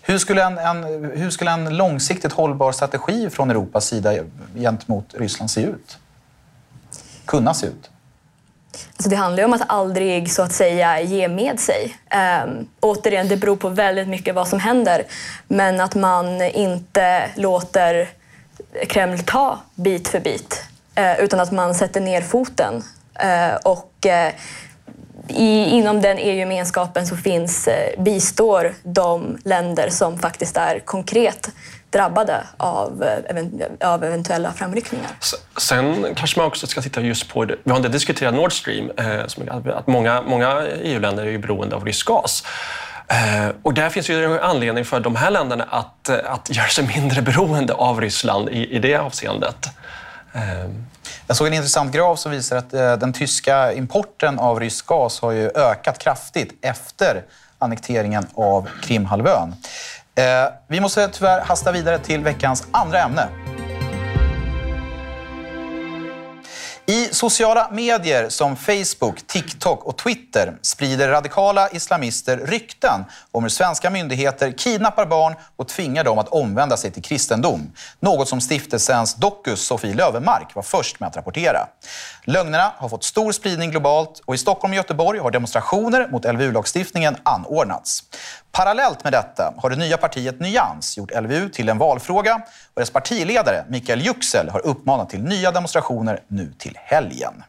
hur 0.02 0.18
skulle 0.18 0.44
en, 0.44 0.58
en, 0.58 0.84
hur 1.14 1.30
skulle 1.30 1.50
en 1.50 1.76
långsiktigt 1.76 2.32
hållbar 2.32 2.72
strategi 2.72 3.30
från 3.30 3.50
Europas 3.50 3.86
sida 3.86 4.12
gentemot 4.54 5.14
Ryssland 5.14 5.50
se 5.50 5.60
ut? 5.60 5.98
Kunna 7.24 7.54
se 7.54 7.66
ut? 7.66 7.90
Alltså 8.96 9.08
det 9.08 9.16
handlar 9.16 9.42
ju 9.42 9.44
om 9.44 9.52
att 9.52 9.70
aldrig 9.70 10.32
så 10.32 10.42
att 10.42 10.52
säga 10.52 11.00
ge 11.00 11.28
med 11.28 11.60
sig. 11.60 11.96
Um, 12.44 12.68
återigen, 12.80 13.28
det 13.28 13.36
beror 13.36 13.56
på 13.56 13.68
väldigt 13.68 14.08
mycket 14.08 14.34
vad 14.34 14.48
som 14.48 14.60
händer. 14.60 15.04
Men 15.48 15.80
att 15.80 15.94
man 15.94 16.42
inte 16.42 17.30
låter 17.36 18.08
Kreml 18.88 19.18
ta 19.18 19.58
bit 19.74 20.08
för 20.08 20.20
bit. 20.20 20.64
Eh, 20.94 21.20
utan 21.20 21.40
att 21.40 21.52
man 21.52 21.74
sätter 21.74 22.00
ner 22.00 22.22
foten. 22.22 22.82
Eh, 23.14 23.54
och 23.64 24.06
eh, 24.06 24.32
i, 25.28 25.64
inom 25.64 26.00
den 26.00 26.18
EU-gemenskapen 26.18 27.06
så 27.06 27.16
finns, 27.16 27.68
bistår 27.98 28.74
de 28.82 29.38
länder 29.44 29.88
som 29.90 30.18
faktiskt 30.18 30.56
är 30.56 30.78
konkret 30.78 31.50
drabbade 31.90 32.46
av, 32.56 33.04
av 33.80 34.04
eventuella 34.04 34.52
framryckningar. 34.52 35.10
Sen 35.56 36.14
kanske 36.14 36.40
man 36.40 36.46
också 36.46 36.66
ska 36.66 36.82
titta 36.82 37.00
just 37.00 37.28
på, 37.28 37.44
det. 37.44 37.56
vi 37.64 37.70
har 37.70 37.78
inte 37.78 37.88
diskuterat 37.88 38.34
Nord 38.34 38.52
Stream, 38.52 38.90
att 39.70 39.86
många, 39.86 40.22
många 40.22 40.66
EU-länder 40.82 41.26
är 41.26 41.38
beroende 41.38 41.76
av 41.76 41.84
rysk 41.84 42.06
gas. 42.06 42.44
Eh, 43.08 43.54
och 43.62 43.74
där 43.74 43.88
finns 43.88 44.10
ju 44.10 44.24
en 44.24 44.40
anledning 44.40 44.84
för 44.84 45.00
de 45.00 45.16
här 45.16 45.30
länderna 45.30 45.64
att, 45.70 46.08
eh, 46.08 46.16
att 46.26 46.50
göra 46.50 46.68
sig 46.68 46.86
mindre 46.86 47.22
beroende 47.22 47.74
av 47.74 48.00
Ryssland 48.00 48.48
i, 48.48 48.76
i 48.76 48.78
det 48.78 48.96
avseendet. 48.96 49.66
Eh. 50.32 50.70
Jag 51.26 51.36
såg 51.36 51.46
en 51.46 51.54
intressant 51.54 51.94
graf 51.94 52.18
som 52.18 52.32
visar 52.32 52.56
att 52.56 52.70
den 52.70 53.12
tyska 53.12 53.72
importen 53.72 54.38
av 54.38 54.60
rysk 54.60 54.86
gas 54.86 55.20
har 55.20 55.30
ju 55.30 55.50
ökat 55.54 55.98
kraftigt 55.98 56.64
efter 56.64 57.22
annekteringen 57.58 58.26
av 58.34 58.68
Krimhalvön. 58.82 59.54
Vi 60.68 60.80
måste 60.80 61.08
tyvärr 61.08 61.40
hasta 61.40 61.72
vidare 61.72 61.98
till 61.98 62.20
veckans 62.24 62.66
andra 62.70 62.98
ämne. 62.98 63.28
Sociala 67.22 67.68
medier 67.70 68.28
som 68.28 68.56
Facebook, 68.56 69.26
TikTok 69.26 69.84
och 69.84 69.98
Twitter 69.98 70.56
sprider 70.62 71.08
radikala 71.08 71.68
islamister 71.70 72.36
rykten 72.36 73.04
om 73.30 73.42
hur 73.42 73.50
svenska 73.50 73.90
myndigheter 73.90 74.52
kidnappar 74.52 75.06
barn 75.06 75.34
och 75.56 75.68
tvingar 75.68 76.04
dem 76.04 76.18
att 76.18 76.28
omvända 76.28 76.76
sig 76.76 76.90
till 76.90 77.02
kristendom. 77.02 77.72
Något 78.00 78.28
som 78.28 78.40
stiftelsens 78.40 79.14
Dokus 79.14 79.66
Sofie 79.66 79.94
Lövenmark 79.94 80.54
var 80.54 80.62
först 80.62 81.00
med 81.00 81.06
att 81.06 81.16
rapportera. 81.16 81.66
Lögnerna 82.24 82.72
har 82.76 82.88
fått 82.88 83.04
stor 83.04 83.32
spridning 83.32 83.70
globalt 83.70 84.22
och 84.24 84.34
i 84.34 84.38
Stockholm 84.38 84.72
och 84.72 84.76
Göteborg 84.76 85.18
har 85.18 85.30
demonstrationer 85.30 86.08
mot 86.08 86.24
LVU-lagstiftningen 86.24 87.16
anordnats. 87.22 88.02
Parallellt 88.52 89.04
med 89.04 89.12
detta 89.12 89.54
har 89.56 89.70
det 89.70 89.76
nya 89.76 89.96
partiet 89.96 90.40
Nyans 90.40 90.96
gjort 90.98 91.10
LVU 91.22 91.48
till 91.48 91.68
en 91.68 91.78
valfråga 91.78 92.42
och 92.74 92.80
dess 92.80 92.90
partiledare 92.90 93.64
Mikael 93.68 94.00
Yüksel 94.00 94.48
har 94.48 94.66
uppmanat 94.66 95.10
till 95.10 95.22
nya 95.22 95.50
demonstrationer 95.50 96.20
nu 96.28 96.52
till 96.58 96.78
helgen. 96.82 97.42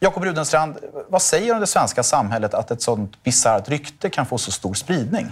Jakob 0.00 0.24
Rudenstrand, 0.24 0.76
vad 1.08 1.22
säger 1.22 1.54
om 1.54 1.60
det 1.60 1.66
svenska 1.66 2.02
samhället 2.02 2.54
att 2.54 2.70
ett 2.70 2.82
sådant 2.82 3.22
bisarrt 3.22 3.68
rykte 3.68 4.10
kan 4.10 4.26
få 4.26 4.38
så 4.38 4.52
stor 4.52 4.74
spridning? 4.74 5.26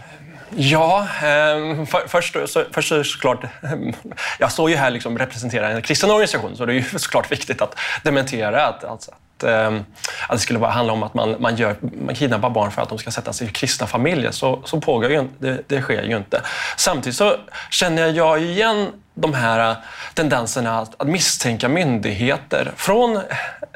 Ja, 0.56 1.08
ehm, 1.22 1.86
för, 1.86 2.08
först, 2.08 2.36
så, 2.46 2.64
först 2.72 2.88
så 2.88 3.04
såklart, 3.04 3.44
ehm, 3.62 3.92
jag 4.38 4.52
står 4.52 4.70
ju 4.70 4.76
här 4.76 4.90
liksom 4.90 5.18
representerar 5.18 5.70
en 5.70 5.82
kristen 5.82 6.10
organisation 6.10 6.56
så 6.56 6.66
det 6.66 6.72
är 6.72 6.74
ju 6.74 6.98
såklart 6.98 7.32
viktigt 7.32 7.62
att 7.62 7.74
dementera 8.04 8.66
att, 8.66 8.84
alltså, 8.84 9.10
att, 9.10 9.18
att, 9.38 9.44
eh, 9.44 9.80
att 10.28 10.32
det 10.32 10.38
skulle 10.38 10.66
handla 10.66 10.92
om 10.92 11.02
att 11.02 11.14
man, 11.14 11.36
man, 11.38 11.56
gör, 11.56 11.76
man 12.06 12.14
kidnappar 12.14 12.50
barn 12.50 12.70
för 12.70 12.82
att 12.82 12.88
de 12.88 12.98
ska 12.98 13.10
sättas 13.10 13.42
i 13.42 13.48
kristna 13.48 13.86
familjer. 13.86 14.30
Så, 14.30 14.62
så 14.64 14.80
pågår 14.80 15.10
ju 15.10 15.28
det, 15.38 15.62
det 15.66 15.82
sker 15.82 16.02
ju 16.02 16.16
inte. 16.16 16.42
Samtidigt 16.76 17.16
så 17.16 17.36
känner 17.70 18.06
jag 18.06 18.42
igen 18.42 18.92
de 19.14 19.34
här 19.34 19.70
eh, 19.70 19.76
tendenserna 20.14 20.78
att, 20.78 21.00
att 21.00 21.08
misstänka 21.08 21.68
myndigheter 21.68 22.72
från 22.76 23.20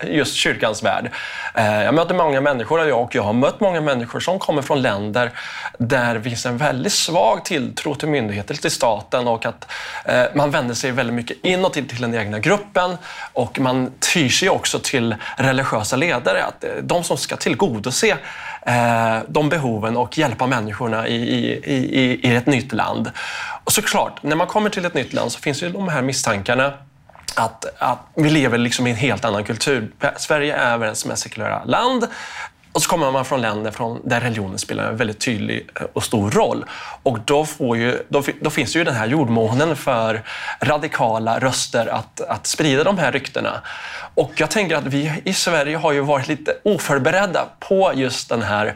just 0.02 0.34
kyrkans 0.34 0.82
värld. 0.82 1.10
Eh, 1.54 1.82
jag 1.82 1.94
möter 1.94 2.14
många 2.14 2.40
människor, 2.40 2.92
och 2.92 3.14
jag 3.14 3.22
har 3.22 3.32
mött 3.32 3.60
många 3.60 3.80
människor 3.80 4.20
som 4.20 4.38
kommer 4.38 4.62
från 4.62 4.82
länder 4.82 5.30
där 5.78 6.14
det 6.14 6.22
finns 6.22 6.46
en 6.46 6.56
väldigt 6.56 6.92
svag 6.92 7.44
tilltro 7.44 7.94
till 7.94 8.08
myndigheter, 8.08 8.54
till 8.54 8.70
staten 8.70 9.28
och 9.28 9.46
att 9.46 9.72
eh, 10.04 10.24
man 10.34 10.50
vänder 10.50 10.74
sig 10.74 10.90
väldigt 10.90 11.14
mycket 11.14 11.36
inåt 11.42 11.72
till 11.72 12.00
den 12.00 12.14
egna 12.14 12.38
gruppen 12.38 12.96
och 13.32 13.60
man 13.60 13.92
tyr 14.14 14.28
sig 14.28 14.48
också 14.48 14.78
till 14.78 15.14
religiösa 15.36 15.96
ledare, 15.96 16.44
att 16.44 16.64
eh, 16.64 16.70
de 16.82 17.04
som 17.04 17.16
ska 17.16 17.36
tillgodose 17.36 18.16
de 19.26 19.48
behoven 19.48 19.96
och 19.96 20.18
hjälpa 20.18 20.46
människorna 20.46 21.08
i, 21.08 21.14
i, 21.14 21.60
i, 21.64 22.20
i 22.28 22.36
ett 22.36 22.46
nytt 22.46 22.72
land. 22.72 23.10
Och 23.64 23.72
såklart, 23.72 24.22
när 24.22 24.36
man 24.36 24.46
kommer 24.46 24.70
till 24.70 24.84
ett 24.84 24.94
nytt 24.94 25.12
land 25.12 25.32
så 25.32 25.40
finns 25.40 25.62
ju 25.62 25.68
de 25.68 25.88
här 25.88 26.02
misstankarna 26.02 26.72
att, 27.36 27.64
att 27.78 27.98
vi 28.14 28.30
lever 28.30 28.58
liksom 28.58 28.86
i 28.86 28.90
en 28.90 28.96
helt 28.96 29.24
annan 29.24 29.44
kultur. 29.44 29.92
Sverige 30.16 30.56
är 30.56 30.78
världens 30.78 31.06
mest 31.06 31.22
sekulära 31.22 31.64
land. 31.64 32.06
Och 32.72 32.82
så 32.82 32.88
kommer 32.88 33.10
man 33.10 33.24
från 33.24 33.40
länder 33.40 33.70
från, 33.70 34.00
där 34.04 34.20
religionen 34.20 34.58
spelar 34.58 34.84
en 34.84 34.96
väldigt 34.96 35.20
tydlig 35.20 35.68
eh, 35.80 35.86
och 35.92 36.04
stor 36.04 36.30
roll. 36.30 36.64
Och 37.02 37.18
då, 37.20 37.44
får 37.44 37.76
ju, 37.76 38.02
då, 38.08 38.22
då 38.40 38.50
finns 38.50 38.76
ju 38.76 38.84
den 38.84 38.94
här 38.94 39.06
jordmånen 39.06 39.76
för 39.76 40.22
radikala 40.60 41.38
röster 41.38 41.86
att, 41.86 42.20
att 42.20 42.46
sprida 42.46 42.84
de 42.84 42.98
här 42.98 43.12
ryktena. 43.12 43.60
Och 44.14 44.32
jag 44.36 44.50
tänker 44.50 44.76
att 44.76 44.86
vi 44.86 45.22
i 45.24 45.34
Sverige 45.34 45.76
har 45.76 45.92
ju 45.92 46.00
varit 46.00 46.28
lite 46.28 46.56
oförberedda 46.62 47.44
på 47.60 47.92
just 47.94 48.28
den 48.28 48.42
här 48.42 48.74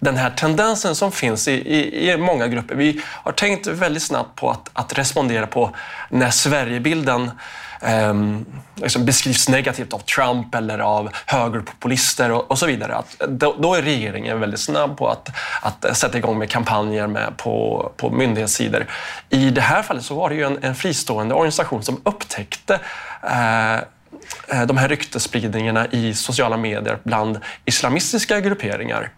den 0.00 0.16
här 0.16 0.30
tendensen 0.30 0.94
som 0.94 1.12
finns 1.12 1.48
i, 1.48 1.52
i, 1.52 2.10
i, 2.10 2.16
många 2.16 2.48
grupper. 2.48 2.74
Vi 2.74 3.02
har 3.06 3.32
tänkt 3.32 3.66
väldigt 3.66 4.02
snabbt 4.02 4.36
på 4.36 4.50
att, 4.50 4.70
att 4.72 4.98
respondera 4.98 5.46
på 5.46 5.70
när 6.08 6.30
Sverigebilden 6.30 7.30
Ehm, 7.80 8.46
liksom 8.74 9.04
beskrivs 9.04 9.48
negativt 9.48 9.92
av 9.92 9.98
Trump 9.98 10.54
eller 10.54 10.78
av 10.78 11.10
högerpopulister 11.26 12.30
och, 12.30 12.50
och 12.50 12.58
så 12.58 12.66
vidare. 12.66 12.94
Att, 12.94 13.16
då, 13.28 13.56
då, 13.58 13.74
är 13.74 13.82
regeringen 13.82 14.40
väldigt 14.40 14.60
snabb 14.60 14.96
på 14.96 15.08
att, 15.08 15.28
att 15.62 15.96
sätta 15.96 16.18
igång 16.18 16.38
med 16.38 16.50
kampanjer 16.50 17.06
med 17.06 17.36
på, 17.36 17.92
på 17.96 18.10
myndighetssidor. 18.10 18.86
I 19.28 19.50
det 19.50 19.60
här 19.60 19.82
fallet 19.82 20.04
så 20.04 20.14
var 20.14 20.28
det 20.28 20.34
ju 20.34 20.44
en, 20.44 20.58
en 20.62 20.74
fristående 20.74 21.34
organisation 21.34 21.82
som 21.82 22.00
upptäckte 22.04 22.80
eh, 23.22 23.74
eh 23.74 24.66
de 24.66 24.76
här 24.76 24.88
ryktesspridningarna 24.88 25.86
i 25.86 26.14
sociala 26.14 26.56
medier 26.56 26.98
bland 27.02 27.40
islamistiska 27.64 28.40
grupperingar. 28.40 29.10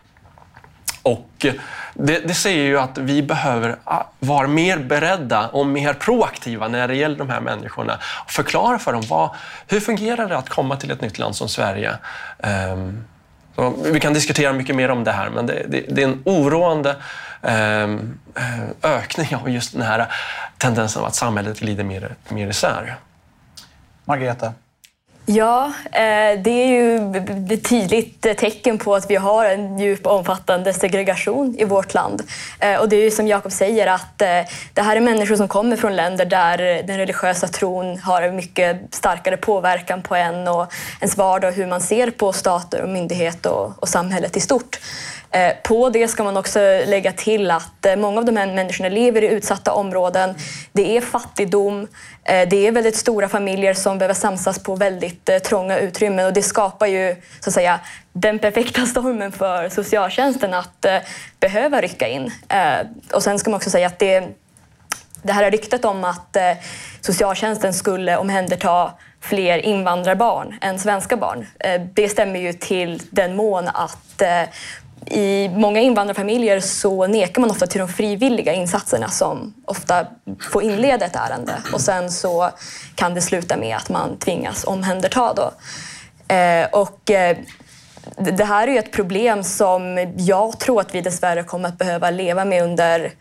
Och 1.02 1.47
det, 1.95 2.19
det 2.28 2.35
säger 2.35 2.64
ju 2.64 2.78
att 2.78 2.99
vi 2.99 3.23
behöver 3.23 3.76
ah, 3.85 4.02
vara 4.19 4.47
mer 4.47 4.78
beredda 4.78 5.49
och 5.49 5.66
mer 5.66 5.95
proaktiva 5.95 6.69
när 6.69 6.88
det 6.88 6.95
gäller 6.95 7.16
de 7.16 7.30
här 7.30 7.40
människorna. 7.40 7.99
Och 8.25 8.30
förklara 8.30 8.78
för 8.78 8.92
dem 8.92 9.02
vad, 9.09 9.30
hur 9.69 9.80
fungerar 9.80 10.28
det 10.28 10.37
att 10.37 10.49
komma 10.49 10.76
till 10.76 10.90
ett 10.90 11.00
nytt 11.00 11.19
land 11.19 11.37
som 11.37 11.49
Sverige. 11.49 11.99
Um, 12.38 13.04
vi 13.92 14.00
kan 14.00 14.14
diskutera 14.14 14.52
mycket 14.52 14.76
mer 14.76 14.90
om 14.90 15.04
det 15.04 15.12
här, 15.12 15.30
men 15.30 15.47
det, 15.47 15.66
det, 15.69 15.85
det 15.88 16.02
är 16.02 16.09
en 16.09 16.23
oroande 16.25 16.97
um, 17.42 18.19
ökning 18.83 19.37
av 19.37 19.50
just 19.50 19.73
den 19.73 19.83
här 19.83 20.07
tendensen 20.59 21.02
av 21.02 21.09
att 21.09 21.14
samhället 21.14 21.61
glider 21.61 21.85
mer, 21.85 22.14
mer 22.28 22.49
isär. 22.49 22.97
Margareta? 24.04 24.52
Ja, 25.27 25.73
eh, 25.85 26.41
det 26.43 26.50
är 26.50 26.67
ju 26.67 27.17
ett 27.55 27.69
tydligt 27.69 28.23
tecken 28.23 28.79
på 28.79 28.95
att 28.95 29.11
vi 29.11 29.17
har 29.17 29.45
en 29.45 29.79
djup 29.79 30.07
och 30.07 30.12
omfattande 30.12 30.73
segregation 30.73 31.57
i 31.59 31.65
vårt 31.65 31.95
land. 31.95 32.23
Eh, 32.59 32.81
och 32.81 32.89
det 32.89 32.97
är 32.97 33.05
ju 33.05 33.11
som 33.11 33.29
Jakob 33.29 33.53
säger 33.53 33.87
att 33.87 34.23
eh, 34.23 34.29
det 34.75 34.83
här 34.83 34.97
är 34.97 35.00
människor 35.00 35.37
som 35.37 35.49
kommer 35.49 35.77
från 35.77 35.97
länder 35.97 36.25
där 36.25 36.83
den 36.83 36.99
religiösa 36.99 37.49
tron 37.49 37.99
har 37.99 38.23
en 38.23 38.37
mycket 38.37 38.95
starkare 38.95 39.37
påverkan 39.37 40.03
på 40.03 40.15
en 40.15 40.49
och 40.49 40.73
ens 41.00 41.17
vardag 41.17 41.49
och 41.49 41.55
hur 41.55 41.67
man 41.67 41.81
ser 41.81 42.11
på 42.11 42.33
stater 42.33 42.83
och 42.83 42.89
myndighet 42.89 43.47
och, 43.47 43.83
och 43.83 43.89
samhället 43.89 44.37
i 44.37 44.41
stort. 44.41 44.79
Eh, 45.33 45.53
på 45.63 45.91
det 45.91 46.09
ska 46.09 46.25
man 46.25 46.37
också 46.37 46.59
lägga 46.87 47.13
till 47.13 47.51
att 47.51 47.87
eh, 47.87 47.97
många 47.97 48.19
av 48.19 48.25
de 48.25 48.37
här 48.37 48.47
människorna 48.47 48.89
lever 48.89 49.25
i 49.25 49.27
utsatta 49.27 49.73
områden. 49.73 50.35
Det 50.73 50.97
är 50.97 51.01
fattigdom, 51.01 51.89
eh, 52.25 52.49
det 52.49 52.67
är 52.67 52.73
väldigt 52.73 52.97
stora 52.97 53.29
familjer 53.29 53.75
som 53.75 53.99
behöver 53.99 54.15
samsas 54.15 54.59
på 54.59 54.77
väldigt 54.77 55.43
trånga 55.45 55.79
utrymmen 55.79 56.27
och 56.27 56.33
det 56.33 56.43
skapar 56.43 56.87
ju 56.87 57.17
så 57.41 57.51
att 57.51 57.55
säga, 57.55 57.81
den 58.13 58.39
perfekta 58.39 58.87
stormen 58.87 59.33
för 59.33 59.69
socialtjänsten 59.69 60.55
att 60.55 60.87
behöva 61.41 61.81
rycka 61.81 62.09
in. 62.09 62.33
Och 63.13 63.23
sen 63.23 63.39
ska 63.39 63.51
man 63.51 63.57
också 63.57 63.71
säga 63.71 63.87
att 63.87 63.99
det, 63.99 64.29
det 65.23 65.33
här 65.33 65.51
ryktet 65.51 65.85
om 65.85 66.05
att 66.05 66.37
socialtjänsten 67.01 67.75
skulle 67.75 68.17
omhänderta 68.17 68.93
fler 69.21 69.59
invandrarbarn 69.59 70.59
än 70.61 70.79
svenska 70.79 71.17
barn. 71.17 71.47
Det 71.95 72.09
stämmer 72.09 72.41
ju 72.41 72.53
till 72.53 73.03
den 73.11 73.37
mån 73.37 73.69
att 73.69 74.23
i 75.07 75.49
många 75.49 75.80
invandrarfamiljer 75.80 76.61
så 76.61 77.07
nekar 77.07 77.40
man 77.40 77.50
ofta 77.50 77.66
till 77.66 77.78
de 77.78 77.88
frivilliga 77.88 78.52
insatserna 78.52 79.09
som 79.09 79.54
ofta 79.64 80.07
får 80.52 80.62
inleda 80.62 81.07
ett 81.07 81.16
ärende 81.16 81.52
och 81.73 81.80
sen 81.80 82.11
så 82.11 82.50
kan 82.95 83.14
det 83.14 83.21
sluta 83.21 83.57
med 83.57 83.76
att 83.76 83.88
man 83.88 84.19
tvingas 84.19 84.64
omhänderta. 84.64 85.35
Då. 85.35 85.52
Eh, 86.35 86.66
och, 86.73 87.11
eh, 87.11 87.37
det 88.16 88.45
här 88.45 88.69
är 88.69 88.73
ju 88.73 88.78
ett 88.78 88.92
problem 88.92 89.45
som 89.45 90.12
jag 90.16 90.59
tror 90.59 90.80
att 90.80 90.95
vi 90.95 91.00
dessvärre 91.00 91.42
kommer 91.42 91.69
att 91.69 91.78
behöva 91.78 92.11
leva 92.11 92.45
med 92.45 92.62
under 92.64 93.12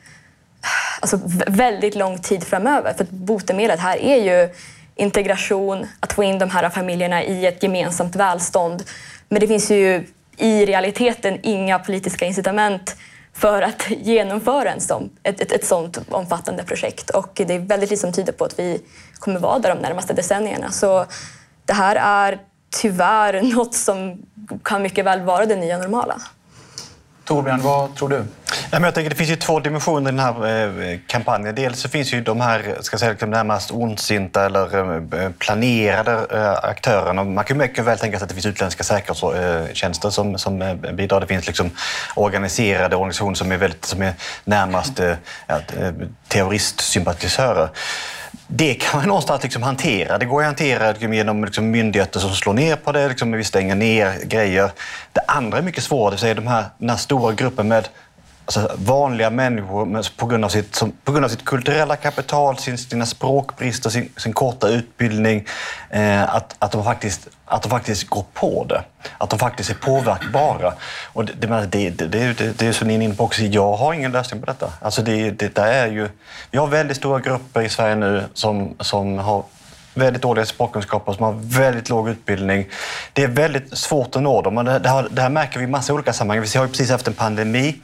alltså, 1.00 1.20
väldigt 1.48 1.96
lång 1.96 2.18
tid 2.18 2.44
framöver. 2.44 2.94
För 2.94 3.06
botemedlet 3.10 3.80
här 3.80 3.98
är 3.98 4.24
ju 4.24 4.50
integration, 4.96 5.88
att 6.00 6.14
få 6.14 6.24
in 6.24 6.40
de 6.40 6.50
här 6.50 6.70
familjerna 6.70 7.24
i 7.24 7.46
ett 7.46 7.64
gemensamt 7.64 8.16
välstånd. 8.16 8.84
Men 9.30 9.40
det 9.40 9.48
finns 9.48 9.72
ju 9.72 10.06
i 10.40 10.66
realiteten 10.66 11.40
inga 11.44 11.80
politiska 11.80 12.26
incitament 12.26 12.96
för 13.34 13.62
att 13.62 13.90
genomföra 13.90 14.72
en 14.72 14.82
sån, 14.82 15.10
ett, 15.24 15.42
ett, 15.42 15.52
ett 15.52 15.66
sånt 15.66 16.00
omfattande 16.10 16.64
projekt. 16.64 17.10
Och 17.10 17.30
det 17.34 17.54
är 17.54 17.60
väldigt 17.60 17.90
lite 17.90 18.02
som 18.02 18.14
tyder 18.14 18.34
på 18.34 18.46
att 18.46 18.60
vi 18.60 18.82
kommer 19.20 19.40
vara 19.40 19.60
där 19.60 19.76
de 19.76 19.82
närmaste 19.82 20.14
decennierna. 20.14 20.72
Så 20.72 21.06
det 21.66 21.74
här 21.74 21.96
är 21.96 22.40
tyvärr 22.82 23.42
något 23.56 23.74
som 23.74 24.26
kan 24.64 24.82
mycket 24.82 25.06
väl 25.06 25.22
vara 25.22 25.46
det 25.46 25.56
nya 25.56 25.78
normala. 25.78 26.22
Torbjörn, 27.30 27.62
vad 27.62 27.96
tror 27.96 28.10
du? 28.10 28.26
jag 28.72 28.94
tänker, 28.94 29.10
det 29.10 29.16
finns 29.16 29.30
ju 29.30 29.36
två 29.36 29.60
dimensioner 29.60 30.12
i 30.12 30.16
den 30.16 30.20
här 30.20 30.92
eh, 30.92 31.00
kampanjen. 31.08 31.56
Dels 31.56 31.80
så 31.80 31.90
finns 31.90 32.14
ju 32.14 32.22
de 32.22 32.42
här 32.42 32.78
ska 32.82 32.98
säga, 32.98 33.12
liksom 33.12 33.30
närmast 33.30 33.72
ondsinta 33.72 34.46
eller 34.46 34.76
eh, 35.24 35.32
planerade 35.32 36.28
eh, 36.32 36.70
aktörerna. 36.70 37.24
Man 37.24 37.44
kan 37.44 37.58
mycket 37.58 37.86
väl 37.86 37.98
tänka 37.98 38.18
sig 38.18 38.24
att 38.24 38.30
det 38.30 38.36
finns 38.36 38.46
utländska 38.46 38.84
säkerhetstjänster 38.84 40.10
som, 40.10 40.38
som 40.38 40.80
bidrar. 40.94 41.20
Det 41.20 41.28
finns 41.28 41.48
liksom 41.48 41.70
organiserade 42.16 42.96
organisationer 42.96 43.36
som 43.36 43.52
är, 43.52 43.58
väldigt, 43.58 43.86
som 43.86 44.02
är 44.02 44.14
närmast 44.46 45.00
ja, 45.48 45.60
terroristsympatisörer 46.28 47.70
det 48.48 48.74
kan 48.74 49.00
man 49.00 49.08
någonstans 49.08 49.44
liksom 49.44 49.64
hantera. 49.64 50.18
Det 50.18 50.26
går 50.26 50.42
att 50.42 50.46
hantera 50.46 50.92
liksom 50.92 51.14
genom 51.14 51.46
liksom 51.46 51.72
myndigheter 51.72 52.20
som 52.20 52.30
slår 52.30 52.54
ner 52.54 52.76
på 52.76 52.92
det, 52.92 53.08
liksom 53.08 53.32
vi 53.32 53.44
stänger 53.44 53.76
ner 53.76 54.26
grejer. 54.26 54.72
Det 55.14 55.22
andra 55.28 55.58
är 55.58 55.62
mycket 55.62 55.84
svårare, 55.84 56.10
det 56.10 56.16
vill 56.16 56.20
säga 56.20 56.34
de 56.34 56.48
här, 56.48 56.66
den 56.78 56.90
här 56.90 56.98
stora 56.98 57.34
gruppen 57.34 57.68
med 57.68 57.88
alltså, 58.58 58.76
vanliga 58.76 59.30
människor 59.30 60.18
på 60.18 60.26
grund 60.26 60.46
av 60.46 60.50
sitt, 60.50 60.76
som, 60.76 60.92
på 61.04 61.12
grund 61.12 61.26
av 61.26 61.30
sitt 61.30 61.46
kulturella 61.46 61.96
kapital, 61.96 62.58
sin, 62.58 62.78
sina 62.78 63.06
språkbrister, 63.06 63.90
sin, 63.90 64.10
sin 64.18 64.34
korta 64.34 64.68
utbildning, 64.68 65.46
eh, 65.90 66.36
att, 66.36 66.56
att, 66.60 66.72
de 66.72 66.84
faktiskt, 66.84 67.28
att 67.46 67.64
de 67.64 67.70
faktiskt 67.70 68.10
går 68.10 68.26
på 68.34 68.66
det. 68.70 68.84
Att 69.18 69.30
de 69.30 69.40
faktiskt 69.40 69.70
är 69.70 69.74
påverkbara. 69.74 70.74
Och 71.14 71.26
det, 71.26 71.34
det, 71.34 71.66
det, 71.66 71.90
det, 71.90 72.34
det, 72.34 72.60
det 72.60 72.68
är 72.68 72.72
som 72.72 72.88
ni 72.88 72.96
är 72.96 73.02
inne 73.02 73.16
på 73.16 73.24
också, 73.24 73.42
jag 73.42 73.76
har 73.76 73.94
ingen 73.94 74.12
lösning 74.12 74.40
på 74.40 74.46
detta. 74.46 74.74
Alltså 74.82 75.02
det, 75.02 75.32
det 75.32 75.58
är 75.58 75.88
ju, 75.88 76.10
vi 76.52 76.58
har 76.58 76.68
väldigt 76.68 76.98
stora 76.98 77.20
grupper 77.20 77.62
i 77.62 77.70
Sverige 77.70 77.96
nu 77.96 78.24
som, 78.34 78.76
som 78.80 79.18
har 79.18 79.44
väldigt 80.00 80.22
dåliga 80.22 80.46
språkkunskaper, 80.46 81.14
som 81.14 81.24
har 81.24 81.34
väldigt 81.42 81.90
låg 81.90 82.10
utbildning. 82.10 82.68
Det 83.14 83.24
är 83.24 83.28
väldigt 83.28 83.78
svårt 83.78 84.16
att 84.16 84.22
nå 84.22 84.42
dem. 84.42 84.58
Och 84.58 84.66
det, 84.66 84.90
här, 84.90 85.08
det 85.12 85.22
här 85.22 85.30
märker 85.30 85.60
vi 85.60 85.66
i 85.66 85.68
massa 85.68 85.94
olika 85.94 86.14
sammanhang. 86.14 86.46
Vi 86.54 86.58
har 86.58 86.66
ju 86.66 86.72
precis 86.72 86.92
haft 86.92 87.08
en 87.08 87.14
pandemi. 87.14 87.76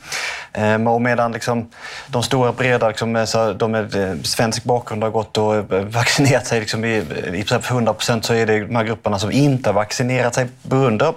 Ehm, 0.53 0.87
och 0.87 1.01
medan 1.01 1.31
liksom, 1.31 1.69
de 2.07 2.23
stora 2.23 2.51
breda, 2.51 2.87
liksom, 2.87 3.15
eh, 3.15 3.49
de 3.57 3.71
med 3.71 3.95
eh, 3.95 4.21
svensk 4.23 4.63
bakgrund 4.63 5.03
har 5.03 5.09
gått 5.09 5.37
och 5.37 5.55
eh, 5.55 5.85
vaccinerat 5.85 6.47
sig 6.47 6.59
liksom, 6.59 6.85
i, 6.85 7.03
i 7.33 7.45
100 7.69 7.93
procent 7.93 8.25
så 8.25 8.33
är 8.33 8.45
det 8.45 8.59
de 8.59 8.75
här 8.75 8.83
grupperna 8.83 9.19
som 9.19 9.31
inte 9.31 9.69
har 9.69 9.73
vaccinerat 9.73 10.35
sig 10.35 10.47
på 10.69 10.75
grund 10.75 11.01
av 11.01 11.15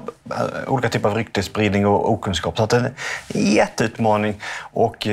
olika 0.67 0.89
typer 0.89 1.09
av 1.09 1.15
ryktesspridning 1.15 1.87
och 1.87 2.13
okunskap. 2.13 2.57
Så 2.57 2.63
att 2.63 2.71
det 2.71 2.77
är 2.77 2.93
en 3.35 3.53
jätteutmaning. 3.53 4.41
Och 4.61 5.09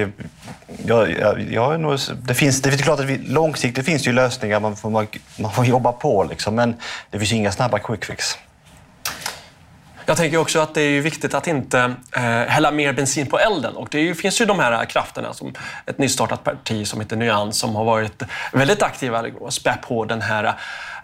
Ja, 0.86 1.08
ja, 1.08 1.36
ja, 1.50 1.98
det, 2.28 2.34
finns, 2.34 2.62
det 2.62 2.70
är 2.70 2.78
klart 2.78 3.00
att 3.00 3.06
vi, 3.06 3.18
långsiktigt 3.18 3.86
finns 3.86 4.04
det 4.04 4.10
ju 4.10 4.14
lösningar, 4.14 4.60
man 4.60 4.76
får, 4.76 4.90
man, 4.90 5.08
man 5.40 5.52
får 5.52 5.66
jobba 5.76 5.92
på, 5.92 6.24
liksom, 6.24 6.56
men 6.56 6.76
det 7.10 7.20
finns 7.20 7.34
inga 7.34 7.52
snabba 7.52 7.80
quick 7.80 8.06
fix. 8.06 8.38
Jag 10.08 10.18
tänker 10.18 10.38
också 10.38 10.60
att 10.60 10.74
det 10.74 10.82
är 10.82 11.02
viktigt 11.02 11.34
att 11.34 11.48
inte 11.48 11.96
eh, 12.16 12.22
hälla 12.24 12.72
mer 12.72 12.94
bensin 12.94 13.28
på 13.28 13.40
elden. 13.40 13.76
Och 13.76 13.88
det 13.92 14.00
ju, 14.00 14.16
finns 14.16 14.42
ju 14.42 14.46
de 14.46 14.60
här 14.60 14.72
eh, 14.72 14.86
krafterna, 14.86 15.34
som 15.34 15.54
ett 15.86 15.98
nystartat 15.98 16.44
parti 16.44 16.88
som 16.88 17.00
heter 17.00 17.16
Nyans, 17.16 17.60
som 17.60 17.76
har 17.76 17.84
varit 17.86 18.24
väldigt 18.54 18.84
aktiva 18.84 19.24
och 19.40 19.54
spä 19.54 19.78
på 19.88 20.06
den 20.06 20.22
här, 20.22 20.44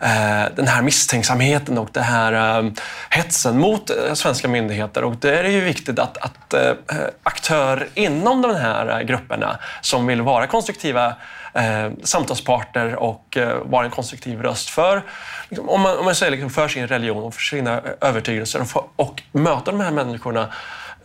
eh, 0.02 0.56
den 0.56 0.68
här 0.68 0.82
misstänksamheten 0.82 1.78
och 1.78 1.90
den 1.92 2.04
här 2.04 2.60
eh, 2.60 2.72
hetsen 3.10 3.60
mot 3.60 3.90
eh, 3.90 4.14
svenska 4.14 4.48
myndigheter. 4.48 5.04
Och 5.04 5.16
det 5.16 5.40
är 5.40 5.50
ju 5.50 5.62
viktigt 5.62 6.00
att, 6.00 6.18
att 6.18 6.54
eh, 6.54 6.62
eh 6.62 6.76
aktörer 7.24 7.88
inom 7.94 8.42
de 8.42 8.56
här 8.56 9.00
eh, 9.00 9.06
grupperna 9.06 9.60
som 9.82 10.08
vill 10.08 10.22
vara 10.22 10.48
konstruktiva 10.48 11.16
eh, 11.54 12.94
och 12.98 13.38
eh, 13.38 13.58
vara 13.64 13.86
en 13.86 13.92
konstruktiv 13.92 14.42
röst 14.42 14.70
för, 14.70 15.04
liksom, 15.50 15.70
om, 15.70 15.82
man, 15.82 15.98
om 15.98 16.06
man 16.06 16.16
säger 16.16 16.32
liksom, 16.32 16.50
för 16.50 16.68
sin 16.68 16.88
religion 16.88 17.24
och 17.24 17.34
för 17.34 17.42
sina 17.42 17.74
eh, 17.74 17.82
övertygelser 18.02 18.62
och, 18.62 18.68
för, 18.68 18.84
och 18.96 19.24
möta 19.32 19.72
de 19.72 19.80
här 19.80 19.92
människorna 19.92 20.50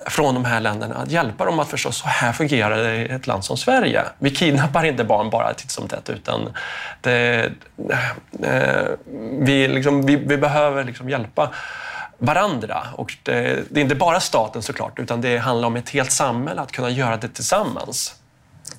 från 0.07 0.35
de 0.35 0.45
här 0.45 0.61
länderna, 0.61 0.95
att 0.95 1.11
hjälpa 1.11 1.45
dem 1.45 1.59
att 1.59 1.69
förstå 1.69 1.93
så 1.93 2.09
här 2.09 2.33
fungerar 2.33 2.83
det 2.83 2.97
i 2.97 3.09
ett 3.09 3.27
land 3.27 3.45
som 3.45 3.57
Sverige. 3.57 4.03
Vi 4.19 4.31
kidnappar 4.31 4.85
inte 4.85 5.05
barn 5.05 5.31
bara 5.31 5.55
titt 5.55 5.71
som 5.71 5.89
tätt, 5.89 6.11
utan 6.11 6.53
det, 7.01 7.51
eh, 8.43 8.85
vi, 9.39 9.69
liksom, 9.69 10.07
vi, 10.07 10.17
vi, 10.17 10.37
behöver 10.37 10.85
liksom 10.85 11.11
hjälpa 11.11 11.51
varandra. 12.19 12.87
Och 12.95 13.17
det, 13.23 13.65
det, 13.71 13.81
är 13.81 13.83
inte 13.83 13.95
bara 13.95 14.21
staten 14.21 14.63
såklart, 14.63 14.99
utan 14.99 15.21
det 15.21 15.39
handlar 15.39 15.69
om 15.69 15.77
ett 15.77 15.91
helt 15.91 16.13
samhälle, 16.13 16.61
att 16.61 16.73
kunna 16.73 16.91
göra 16.91 17.17
det 17.17 17.29
tillsammans. 17.29 18.15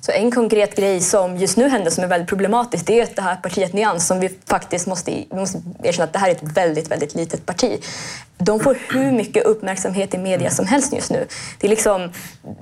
Så 0.08 0.12
en 0.12 0.30
konkret 0.30 0.76
grej 0.76 1.00
som 1.00 1.36
just 1.36 1.56
nu 1.56 1.68
händer 1.68 1.90
som 1.90 2.04
är 2.04 2.08
väldigt 2.08 2.28
problematisk 2.28 2.86
det 2.86 3.00
är 3.00 3.02
att 3.02 3.16
det 3.16 3.22
här 3.22 3.36
partiet 3.36 3.72
Nyans 3.72 4.06
som 4.06 4.20
vi 4.20 4.38
faktiskt 4.46 4.86
måste, 4.86 5.10
vi 5.10 5.36
måste 5.36 5.62
erkänna 5.82 6.04
att 6.04 6.12
det 6.12 6.18
här 6.18 6.28
är 6.28 6.32
ett 6.32 6.42
väldigt, 6.42 6.90
väldigt 6.90 7.14
litet 7.14 7.46
parti. 7.46 7.84
De 8.38 8.60
får 8.60 8.78
hur 8.92 9.12
mycket 9.12 9.44
uppmärksamhet 9.44 10.14
i 10.14 10.18
media 10.18 10.50
som 10.50 10.66
helst 10.66 10.92
just 10.92 11.10
nu. 11.10 11.26
Det 11.60 11.66
är 11.66 11.68
liksom, 11.68 12.12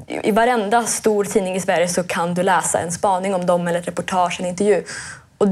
I 0.06 0.30
varenda 0.30 0.84
stor 0.84 1.24
tidning 1.24 1.54
i 1.54 1.60
Sverige 1.60 1.88
så 1.88 2.02
kan 2.02 2.34
du 2.34 2.42
läsa 2.42 2.80
en 2.80 2.92
spaning 2.92 3.34
om 3.34 3.46
dem 3.46 3.68
eller 3.68 3.78
ett 3.78 3.88
reportage, 3.88 4.40
en 4.40 4.46
intervju. 4.46 4.84
Och 5.38 5.48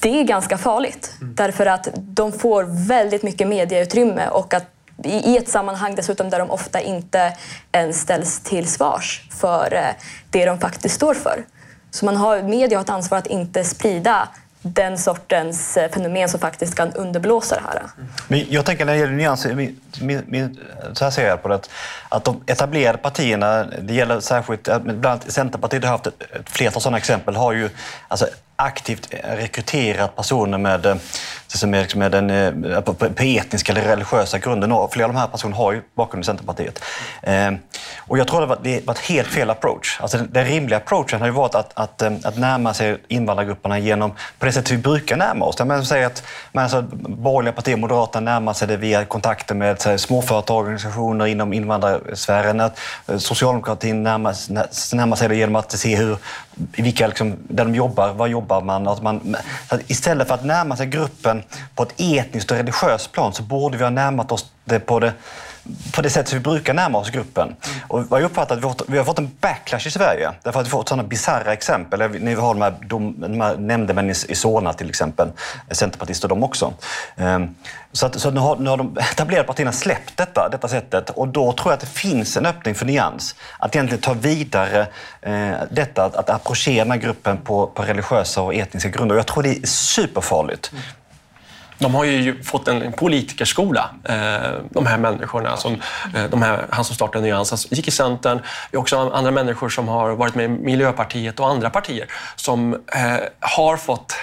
det 0.00 0.20
är 0.20 0.24
ganska 0.24 0.58
farligt 0.58 1.14
mm. 1.20 1.34
därför 1.34 1.66
att 1.66 1.88
de 1.94 2.32
får 2.32 2.86
väldigt 2.88 3.22
mycket 3.22 3.48
mediautrymme 3.48 4.28
och 4.28 4.54
att 4.54 4.66
i 5.04 5.36
ett 5.36 5.48
sammanhang 5.48 5.94
dessutom 5.94 6.30
där 6.30 6.38
de 6.38 6.50
ofta 6.50 6.80
inte 6.80 7.36
ens 7.72 8.00
ställs 8.00 8.40
till 8.40 8.68
svars 8.68 9.28
för 9.30 9.74
eh, 9.74 10.04
det 10.30 10.44
de 10.44 10.58
faktiskt 10.58 10.94
står 10.94 11.14
för. 11.14 11.44
Så 11.90 12.04
man 12.04 12.16
har, 12.16 12.42
media 12.42 12.78
har 12.78 12.84
ett 12.84 12.90
ansvar 12.90 13.18
att 13.18 13.26
inte 13.26 13.64
sprida 13.64 14.28
den 14.62 14.98
sortens 14.98 15.76
eh, 15.76 15.90
fenomen 15.90 16.28
som 16.28 16.40
faktiskt 16.40 16.74
kan 16.74 16.92
underblåsa 16.92 17.54
det 17.54 17.62
här. 17.62 17.82
Men 18.28 18.44
jag 18.48 18.66
tänker 18.66 18.84
när 18.84 18.92
det 18.92 18.98
gäller 18.98 19.12
nyanser, 19.12 19.54
min, 19.54 19.80
min, 20.00 20.22
min, 20.26 20.60
så 20.92 21.04
här 21.04 21.10
ser 21.10 21.28
jag 21.28 21.42
på 21.42 21.48
det, 21.48 21.68
att 22.08 22.24
de 22.24 22.42
etablerade 22.46 22.98
partierna, 22.98 23.64
det 23.64 23.94
gäller 23.94 24.20
särskilt, 24.20 24.68
eh, 24.68 24.78
bland 24.78 25.06
annat 25.06 25.30
Centerpartiet 25.30 25.84
har 25.84 25.90
haft 25.90 26.06
ett, 26.06 26.22
ett 26.22 26.50
flertal 26.50 26.82
sådana 26.82 26.98
exempel, 26.98 27.36
har 27.36 27.52
ju 27.52 27.70
alltså, 28.08 28.26
aktivt 28.56 29.14
rekryterat 29.22 30.16
personer 30.16 30.58
med, 30.58 30.98
som 31.58 31.74
är 31.74 31.80
liksom 31.80 32.00
den, 32.00 32.30
eh, 32.30 32.80
på, 32.80 32.94
på 32.94 33.22
etniska 33.22 33.72
eller 33.72 33.82
religiösa 33.82 34.38
grunder. 34.38 34.72
Och 34.72 34.92
flera 34.92 35.06
av 35.06 35.12
de 35.12 35.18
här 35.18 35.26
personerna 35.26 35.56
har 35.56 35.72
ju 35.72 35.82
bakgrund 35.94 36.24
i 36.24 36.26
Centerpartiet. 36.26 36.82
Eh, 37.22 37.50
och 37.98 38.18
jag 38.18 38.28
tror 38.28 38.52
att 38.52 38.64
det 38.64 38.86
var 38.86 38.94
ett 38.94 39.00
helt 39.00 39.28
fel 39.28 39.50
approach. 39.50 39.98
Alltså 40.00 40.18
den, 40.18 40.28
den 40.32 40.44
rimliga 40.44 40.76
approachen 40.76 41.20
har 41.20 41.26
ju 41.26 41.32
varit 41.32 41.54
att, 41.54 41.70
att, 41.74 42.02
eh, 42.02 42.12
att 42.24 42.38
närma 42.38 42.74
sig 42.74 42.98
invandrargrupperna 43.08 43.78
genom, 43.78 44.12
på 44.38 44.46
det 44.46 44.52
sätt 44.52 44.70
vi 44.70 44.78
brukar 44.78 45.16
närma 45.16 45.44
oss. 45.44 45.58
Man 45.64 45.86
säger 45.86 46.06
att 46.06 46.22
man, 46.52 46.64
alltså, 46.64 46.82
borgerliga 46.92 47.52
partier, 47.52 47.76
Moderaterna, 47.76 48.30
närmar 48.30 48.52
sig 48.52 48.68
det 48.68 48.76
via 48.76 49.04
kontakter 49.04 49.54
med 49.54 49.82
här, 49.84 49.96
småföretagsorganisationer 49.96 51.26
inom 51.26 51.52
invandrarsfären. 51.52 52.60
Att 52.60 52.78
eh, 53.08 53.18
socialdemokratin 53.18 54.02
närmar, 54.02 54.34
närmar 54.94 55.16
sig 55.16 55.28
det 55.28 55.36
genom 55.36 55.56
att 55.56 55.72
se 55.72 55.96
hur, 55.96 56.16
vilka, 56.54 57.06
liksom, 57.06 57.36
där 57.48 57.64
de 57.64 57.74
jobbar, 57.74 58.12
vad 58.12 58.28
jobbar 58.28 58.60
man? 58.60 58.88
Att 58.88 59.02
man 59.02 59.36
att 59.68 59.90
istället 59.90 60.28
för 60.28 60.34
att 60.34 60.44
närma 60.44 60.76
sig 60.76 60.86
gruppen 60.86 61.41
på 61.74 61.82
ett 61.82 61.94
etniskt 61.98 62.50
och 62.50 62.56
religiöst 62.56 63.12
plan 63.12 63.32
så 63.32 63.42
borde 63.42 63.78
vi 63.78 63.84
ha 63.84 63.90
närmat 63.90 64.32
oss 64.32 64.46
det 64.64 64.80
på 64.80 65.00
det 65.00 65.12
på 65.92 66.02
det 66.02 66.10
sätt 66.10 66.28
som 66.28 66.38
vi 66.38 66.42
brukar 66.42 66.74
närma 66.74 66.98
oss 66.98 67.10
gruppen. 67.10 67.56
Och 67.88 68.06
jag 68.10 68.22
uppfattar 68.22 68.56
att 68.56 68.82
vi 68.86 68.98
har 68.98 69.04
fått 69.04 69.18
en 69.18 69.30
backlash 69.40 69.86
i 69.86 69.90
Sverige. 69.90 70.30
Därför 70.42 70.60
att 70.60 70.66
vi 70.66 70.70
har 70.70 70.78
fått 70.78 70.88
sådana 70.88 71.08
bisarra 71.08 71.52
exempel. 71.52 71.98
När 71.98 72.08
vi 72.08 72.34
har 72.34 72.54
de 72.54 72.62
här, 72.62 72.74
de, 72.86 73.20
de 73.20 73.40
här 73.40 73.56
nämndemännen 73.56 74.14
i 74.28 74.34
Solna 74.34 74.72
till 74.72 74.88
exempel. 74.88 75.28
Centerpartister 75.70 76.28
de 76.28 76.42
också. 76.42 76.74
Ehm, 77.16 77.54
så, 77.92 78.06
att, 78.06 78.20
så 78.20 78.30
nu, 78.30 78.40
har, 78.40 78.56
nu 78.56 78.70
har 78.70 78.76
de 78.76 78.98
etablerade 78.98 79.46
partierna 79.46 79.72
släppt 79.72 80.16
detta, 80.16 80.48
detta 80.48 80.68
sättet 80.68 81.10
och 81.10 81.28
då 81.28 81.52
tror 81.52 81.72
jag 81.72 81.74
att 81.74 81.80
det 81.80 81.86
finns 81.86 82.36
en 82.36 82.46
öppning 82.46 82.74
för 82.74 82.86
nyans. 82.86 83.34
Att 83.58 83.74
egentligen 83.74 84.02
ta 84.02 84.12
vidare 84.12 84.86
eh, 85.20 85.52
detta, 85.70 86.04
att, 86.04 86.16
att 86.16 86.30
approchera 86.30 86.84
den 86.84 86.92
här 86.92 86.98
gruppen 86.98 87.38
på, 87.38 87.66
på 87.66 87.82
religiösa 87.82 88.42
och 88.42 88.54
etniska 88.54 88.88
grunder. 88.88 89.14
Och 89.14 89.18
jag 89.18 89.26
tror 89.26 89.42
det 89.42 89.50
är 89.50 89.66
superfarligt. 89.66 90.72
De 91.82 91.94
har 91.94 92.04
ju 92.04 92.42
fått 92.42 92.68
en 92.68 92.92
politikerskola, 92.92 93.90
eh, 94.04 94.14
de 94.70 94.86
här 94.86 94.98
människorna. 94.98 95.56
Som, 95.56 95.72
eh, 96.14 96.24
de 96.30 96.42
här, 96.42 96.66
han 96.70 96.84
som 96.84 96.94
startade 96.94 97.24
Nyans 97.24 97.66
gick 97.70 97.88
i 97.88 97.90
Centern. 97.90 98.40
Det 98.70 98.76
är 98.76 98.80
också 98.80 99.10
andra 99.10 99.30
människor 99.30 99.68
som 99.68 99.88
har 99.88 100.10
varit 100.10 100.34
med 100.34 100.44
i 100.44 100.48
Miljöpartiet 100.48 101.40
och 101.40 101.48
andra 101.48 101.70
partier 101.70 102.06
som 102.36 102.74
eh, 102.74 102.80
har 103.40 103.76
fått 103.76 104.14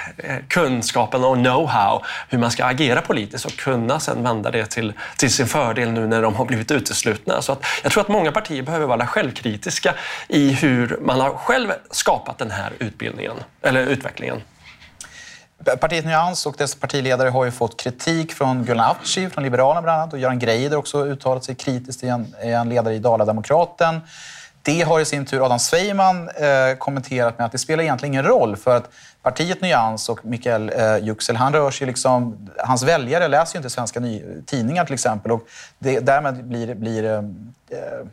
kunskapen 0.47 1.23
och 1.23 1.35
know-how 1.35 2.01
hur 2.29 2.37
man 2.37 2.51
ska 2.51 2.65
agera 2.65 3.01
politiskt 3.01 3.45
och 3.45 3.57
kunna 3.57 3.99
sedan 3.99 4.23
vända 4.23 4.51
det 4.51 4.65
till, 4.65 4.93
till 5.17 5.33
sin 5.33 5.47
fördel 5.47 5.91
nu 5.91 6.07
när 6.07 6.21
de 6.21 6.35
har 6.35 6.45
blivit 6.45 6.71
uteslutna. 6.71 7.41
Så 7.41 7.51
att 7.51 7.65
jag 7.83 7.91
tror 7.91 8.01
att 8.01 8.07
många 8.07 8.31
partier 8.31 8.63
behöver 8.63 8.85
vara 8.85 9.07
självkritiska 9.07 9.93
i 10.27 10.51
hur 10.51 10.97
man 11.01 11.19
har 11.19 11.29
själv 11.29 11.71
skapat 11.91 12.37
den 12.37 12.51
här 12.51 12.71
utbildningen, 12.79 13.35
eller 13.61 13.85
utvecklingen. 13.85 14.41
Partiet 15.65 16.05
Nyans 16.05 16.45
och 16.45 16.55
dess 16.57 16.75
partiledare 16.75 17.29
har 17.29 17.45
ju 17.45 17.51
fått 17.51 17.79
kritik 17.79 18.33
från 18.33 18.65
Gulan 18.65 18.85
Avci 18.85 19.29
från 19.29 19.43
Liberalerna 19.43 19.81
bland 19.81 20.01
annat 20.01 20.13
och 20.13 20.19
Göran 20.19 20.39
Greider 20.39 20.77
också 20.77 21.05
uttalat 21.05 21.43
sig 21.43 21.55
kritiskt 21.55 22.03
i 22.03 22.07
en, 22.07 22.35
i 22.43 22.49
en 22.49 22.69
ledare 22.69 22.95
i 22.95 22.99
Dala-Demokraten. 22.99 24.01
Det 24.61 24.81
har 24.81 24.99
i 24.99 25.05
sin 25.05 25.25
tur 25.25 25.45
Adam 25.45 25.59
Sveiman 25.59 26.29
eh, 26.29 26.77
kommenterat 26.77 27.37
med 27.37 27.45
att 27.45 27.51
det 27.51 27.57
spelar 27.57 27.83
egentligen 27.83 28.13
ingen 28.13 28.25
roll 28.25 28.55
för 28.55 28.75
att 28.75 28.89
partiet 29.21 29.61
Nyans 29.61 30.09
och 30.09 30.25
Mikael 30.25 30.69
eh, 30.69 30.97
Yüksel, 30.97 31.35
han 31.35 31.53
rör 31.53 31.71
sig 31.71 31.87
liksom, 31.87 32.49
hans 32.57 32.83
väljare 32.83 33.27
läser 33.27 33.55
ju 33.55 33.57
inte 33.57 33.69
svenska 33.69 33.99
ny, 33.99 34.23
tidningar 34.45 34.85
till 34.85 34.93
exempel 34.93 35.31
och 35.31 35.47
det, 35.79 35.99
därmed 35.99 36.45
blir, 36.45 36.75
blir 36.75 37.03
eh, 37.03 37.17
eh 37.17 38.05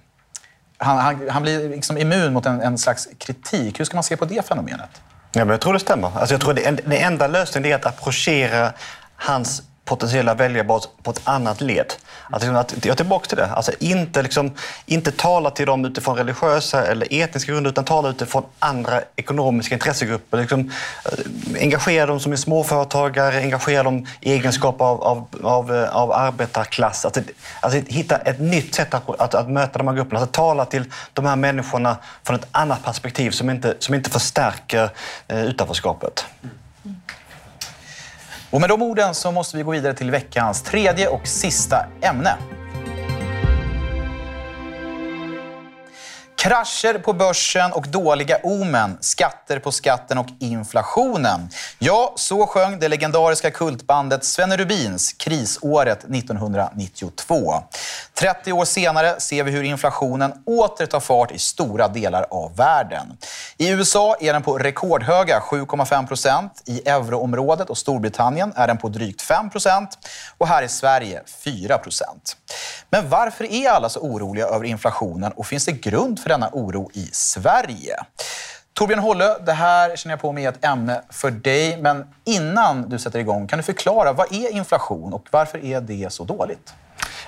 han, 0.78 0.98
han, 0.98 1.28
han, 1.30 1.42
blir 1.42 1.68
liksom 1.68 1.98
immun 1.98 2.32
mot 2.32 2.46
en, 2.46 2.60
en 2.60 2.78
slags 2.78 3.08
kritik. 3.18 3.80
Hur 3.80 3.84
ska 3.84 3.96
man 3.96 4.04
se 4.04 4.16
på 4.16 4.24
det 4.24 4.48
fenomenet? 4.48 5.02
Ja, 5.36 5.44
men 5.44 5.48
jag 5.48 5.60
tror 5.60 5.72
det 5.72 5.78
stämmer. 5.78 6.10
Alltså 6.18 6.34
jag 6.34 6.40
tror 6.40 6.54
det, 6.54 6.80
det 6.86 6.98
enda 6.98 7.26
lösningen 7.26 7.70
är 7.70 7.74
att 7.74 7.86
approchera 7.86 8.72
hans 9.16 9.62
potentiella 9.86 10.34
väljarbas 10.34 10.88
på 11.02 11.10
ett 11.10 11.20
annat 11.24 11.60
led. 11.60 11.92
Att, 12.30 12.42
liksom, 12.42 12.56
att, 12.56 12.74
jag 12.84 12.92
är 12.92 12.96
tillbaka 12.96 13.28
till 13.28 13.36
det. 13.36 13.46
Alltså 13.46 13.72
inte, 13.78 14.22
liksom, 14.22 14.52
inte 14.86 15.12
tala 15.12 15.50
till 15.50 15.66
dem 15.66 15.84
utifrån 15.84 16.16
religiösa 16.16 16.86
eller 16.86 17.06
etniska 17.10 17.52
grunder 17.52 17.70
utan 17.70 17.84
tala 17.84 18.08
utifrån 18.08 18.44
andra 18.58 19.02
ekonomiska 19.16 19.74
intressegrupper. 19.74 20.38
Liksom, 20.38 20.60
eh, 21.04 21.62
engagera 21.62 22.06
dem 22.06 22.20
som 22.20 22.32
är 22.32 22.36
småföretagare, 22.36 23.38
engagera 23.38 23.82
dem 23.82 24.06
i 24.20 24.32
egenskap 24.32 24.80
av, 24.80 25.02
av, 25.02 25.26
av, 25.42 25.74
eh, 25.74 25.96
av 25.96 26.12
arbetarklass. 26.12 27.04
Alltså, 27.04 27.20
alltså, 27.60 27.80
hitta 27.86 28.16
ett 28.16 28.40
nytt 28.40 28.74
sätt 28.74 28.94
att, 28.94 29.20
att, 29.20 29.34
att 29.34 29.50
möta 29.50 29.78
de 29.78 29.88
här 29.88 29.94
grupperna. 29.94 30.20
Alltså, 30.20 30.32
tala 30.32 30.64
till 30.64 30.84
de 31.12 31.26
här 31.26 31.36
människorna 31.36 31.96
från 32.22 32.36
ett 32.36 32.46
annat 32.52 32.84
perspektiv 32.84 33.30
som 33.30 33.50
inte, 33.50 33.74
som 33.78 33.94
inte 33.94 34.10
förstärker 34.10 34.90
eh, 35.28 35.44
utanförskapet. 35.44 36.24
Och 38.56 38.60
med 38.60 38.70
de 38.70 38.82
orden 38.82 39.14
så 39.14 39.32
måste 39.32 39.56
vi 39.56 39.62
gå 39.62 39.70
vidare 39.70 39.94
till 39.94 40.10
veckans 40.10 40.62
tredje 40.62 41.08
och 41.08 41.26
sista 41.26 41.86
ämne. 42.02 42.36
Krascher 46.36 46.98
på 46.98 47.12
börsen 47.12 47.72
och 47.72 47.88
dåliga 47.88 48.38
omen, 48.42 48.98
skatter 49.00 49.58
på 49.58 49.72
skatten 49.72 50.18
och 50.18 50.26
inflationen. 50.40 51.48
Ja, 51.78 52.12
så 52.16 52.46
sjöng 52.46 52.78
det 52.78 52.88
legendariska 52.88 53.50
kultbandet 53.50 54.24
Svenne 54.24 54.56
Rubins 54.56 55.12
krisåret 55.12 56.04
1992. 56.04 57.54
30 58.18 58.52
år 58.52 58.64
senare 58.64 59.20
ser 59.20 59.44
vi 59.44 59.50
hur 59.50 59.62
inflationen 59.62 60.32
åter 60.46 60.86
tar 60.86 61.00
fart 61.00 61.32
i 61.32 61.38
stora 61.38 61.88
delar 61.88 62.26
av 62.30 62.56
världen. 62.56 63.18
I 63.56 63.70
USA 63.70 64.16
är 64.20 64.32
den 64.32 64.42
på 64.42 64.58
rekordhöga 64.58 65.40
7,5 65.40 66.06
procent. 66.06 66.62
I 66.66 66.88
euroområdet 66.88 67.70
och 67.70 67.78
Storbritannien 67.78 68.52
är 68.56 68.66
den 68.66 68.78
på 68.78 68.88
drygt 68.88 69.22
5 69.22 69.50
procent. 69.50 69.98
Och 70.38 70.48
här 70.48 70.62
i 70.62 70.68
Sverige 70.68 71.22
4 71.26 71.78
procent. 71.78 72.36
Men 72.90 73.08
varför 73.08 73.52
är 73.52 73.70
alla 73.70 73.88
så 73.88 74.00
oroliga 74.00 74.46
över 74.46 74.64
inflationen 74.64 75.32
och 75.32 75.46
finns 75.46 75.64
det 75.64 75.72
grund 75.72 76.20
för 76.20 76.28
denna 76.28 76.50
oro 76.52 76.90
i 76.94 77.08
Sverige? 77.12 77.96
Torbjörn 78.72 79.00
Hållö, 79.00 79.38
det 79.46 79.52
här 79.52 79.96
känner 79.96 80.12
jag 80.12 80.20
på 80.20 80.32
mig 80.32 80.44
är 80.44 80.48
ett 80.48 80.64
ämne 80.64 81.02
för 81.10 81.30
dig. 81.30 81.76
Men 81.82 82.06
innan 82.24 82.88
du 82.88 82.98
sätter 82.98 83.18
igång, 83.18 83.46
kan 83.46 83.56
du 83.56 83.62
förklara 83.62 84.12
vad 84.12 84.32
är 84.32 84.52
inflation 84.52 85.12
och 85.12 85.26
varför 85.30 85.64
är 85.64 85.80
det 85.80 86.12
så 86.12 86.24
dåligt? 86.24 86.74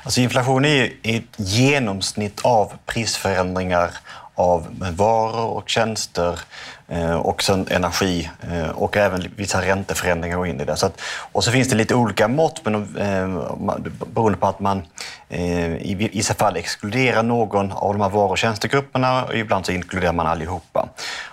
Alltså 0.09 0.21
inflation 0.21 0.65
är 0.65 0.69
ju 0.69 0.97
ett 1.03 1.25
genomsnitt 1.37 2.41
av 2.45 2.73
prisförändringar 2.87 3.91
av 4.39 4.67
varor 4.97 5.57
och 5.57 5.69
tjänster 5.69 6.41
eh, 6.89 7.15
och 7.15 7.43
sen 7.43 7.67
energi 7.71 8.31
eh, 8.53 8.69
och 8.69 8.97
även 8.97 9.33
vissa 9.37 9.63
ränteförändringar 9.63 10.37
går 10.37 10.47
in 10.47 10.61
i 10.61 10.65
det. 10.65 10.77
Så 10.77 10.87
att, 10.87 11.01
och 11.33 11.45
så 11.45 11.51
finns 11.51 11.69
det 11.69 11.77
lite 11.77 11.95
olika 11.95 12.29
mått 12.29 12.65
men, 12.65 12.75
eh, 12.75 13.77
beroende 14.07 14.39
på 14.39 14.47
att 14.47 14.61
man 14.61 14.83
eh, 15.29 15.77
i 15.77 16.11
vissa 16.13 16.35
fall 16.35 16.57
exkluderar 16.57 17.23
någon 17.23 17.73
av 17.73 17.93
de 17.93 18.03
här 18.03 18.11
varu 18.11 18.29
och 18.29 18.39
tjänstegrupperna 18.39 19.25
och 19.25 19.35
ibland 19.35 19.67
så 19.67 19.73
inkluderar 19.73 20.13
man 20.13 20.27
allihopa. 20.27 20.89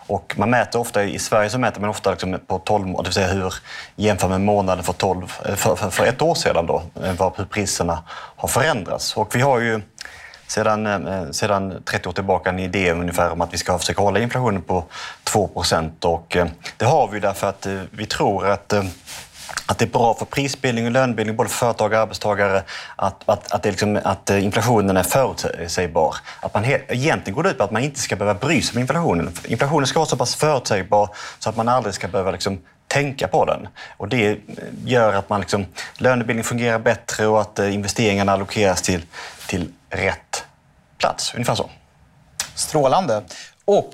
Och 0.08 0.34
man 0.38 0.50
mäter 0.50 0.80
ofta, 0.80 1.04
I 1.04 1.20
Sverige 1.20 1.50
så 1.50 1.60
mäter 1.60 1.82
man 1.82 1.90
ofta 1.90 2.12
liksom 2.12 2.40
på 2.48 2.60
12 2.60 2.88
månader, 2.88 3.04
det 3.04 3.10
vill 3.10 3.14
säga 3.14 3.44
hur 3.44 3.54
jämför 3.96 4.28
med 4.28 4.42
månaden 4.42 4.84
för, 4.84 4.94
12, 4.94 5.28
för, 5.28 5.76
för, 5.76 5.90
för 5.90 6.06
ett 6.06 6.22
år 6.22 6.36
sedan 6.36 6.66
då, 6.66 6.84
hur 7.38 7.46
priserna 7.46 8.04
har 8.36 8.48
förändrats. 8.48 9.18
Och 9.18 9.36
vi 9.36 9.42
har 9.42 9.60
ju 9.60 9.82
sedan, 10.48 11.08
eh, 11.08 11.32
sedan 11.32 11.84
30 11.86 12.10
år 12.10 12.14
tillbaka 12.14 12.50
en 12.50 12.60
idé 12.60 12.92
ungefär 12.92 13.32
om 13.32 13.42
att 13.42 13.54
vi 13.54 13.58
ska 13.58 13.80
försöka 13.80 14.02
hålla 14.02 14.20
inflationen 14.20 14.62
på 14.62 14.84
2 15.24 15.50
och 16.02 16.36
eh, 16.36 16.48
Det 16.78 16.86
har 16.86 17.08
vi 17.08 17.20
därför 17.20 17.50
att 17.50 17.66
eh, 17.66 17.80
vi 17.92 18.06
tror 18.06 18.48
att 18.48 18.74
att 19.66 19.78
det 19.78 19.86
är 19.86 19.90
bra 19.90 20.14
för 20.14 20.26
prisbildning 20.26 20.86
och 20.86 20.92
lönebildning, 20.92 21.36
både 21.36 21.50
för 21.50 21.58
företag 21.58 21.92
och 21.94 21.98
arbetstagare, 21.98 22.64
att, 22.96 23.30
att, 23.30 23.52
att, 23.52 23.64
det 23.64 23.72
liksom, 23.72 24.00
att 24.04 24.30
inflationen 24.30 24.98
är 24.98 25.04
förutsägbar. 25.04 26.16
Att 26.40 26.54
man 26.54 26.64
he, 26.64 26.82
egentligen 26.88 27.36
går 27.36 27.44
det 27.44 27.50
ut 27.50 27.58
på 27.58 27.64
att 27.64 27.72
man 27.72 27.84
inte 27.84 28.00
ska 28.00 28.16
behöva 28.16 28.40
bry 28.40 28.62
sig 28.62 28.76
om 28.76 28.82
inflationen. 28.82 29.32
Inflationen 29.46 29.88
ska 29.88 30.00
vara 30.00 30.10
så 30.10 30.18
pass 30.18 30.36
förutsägbar 30.36 31.10
så 31.40 31.50
att 31.50 31.56
man 31.56 31.70
aldrig 31.70 31.96
ska 31.96 32.08
behöva 32.08 32.32
liksom 32.32 32.60
tänka 32.88 33.28
på 33.28 33.46
den. 33.46 33.68
Och 33.98 34.08
det 34.10 34.38
gör 34.86 35.14
att 35.14 35.30
man 35.30 35.40
liksom, 35.40 35.66
lönebildning 35.98 36.44
fungerar 36.44 36.80
bättre 36.80 37.28
och 37.28 37.42
att 37.42 37.60
investeringarna 37.60 38.32
allokeras 38.32 38.82
till, 38.82 39.02
till 39.48 39.70
rätt 39.96 40.46
plats. 40.98 41.34
Ungefär 41.34 41.56
så. 41.56 41.70
Strålande. 42.56 43.24
Och 43.66 43.94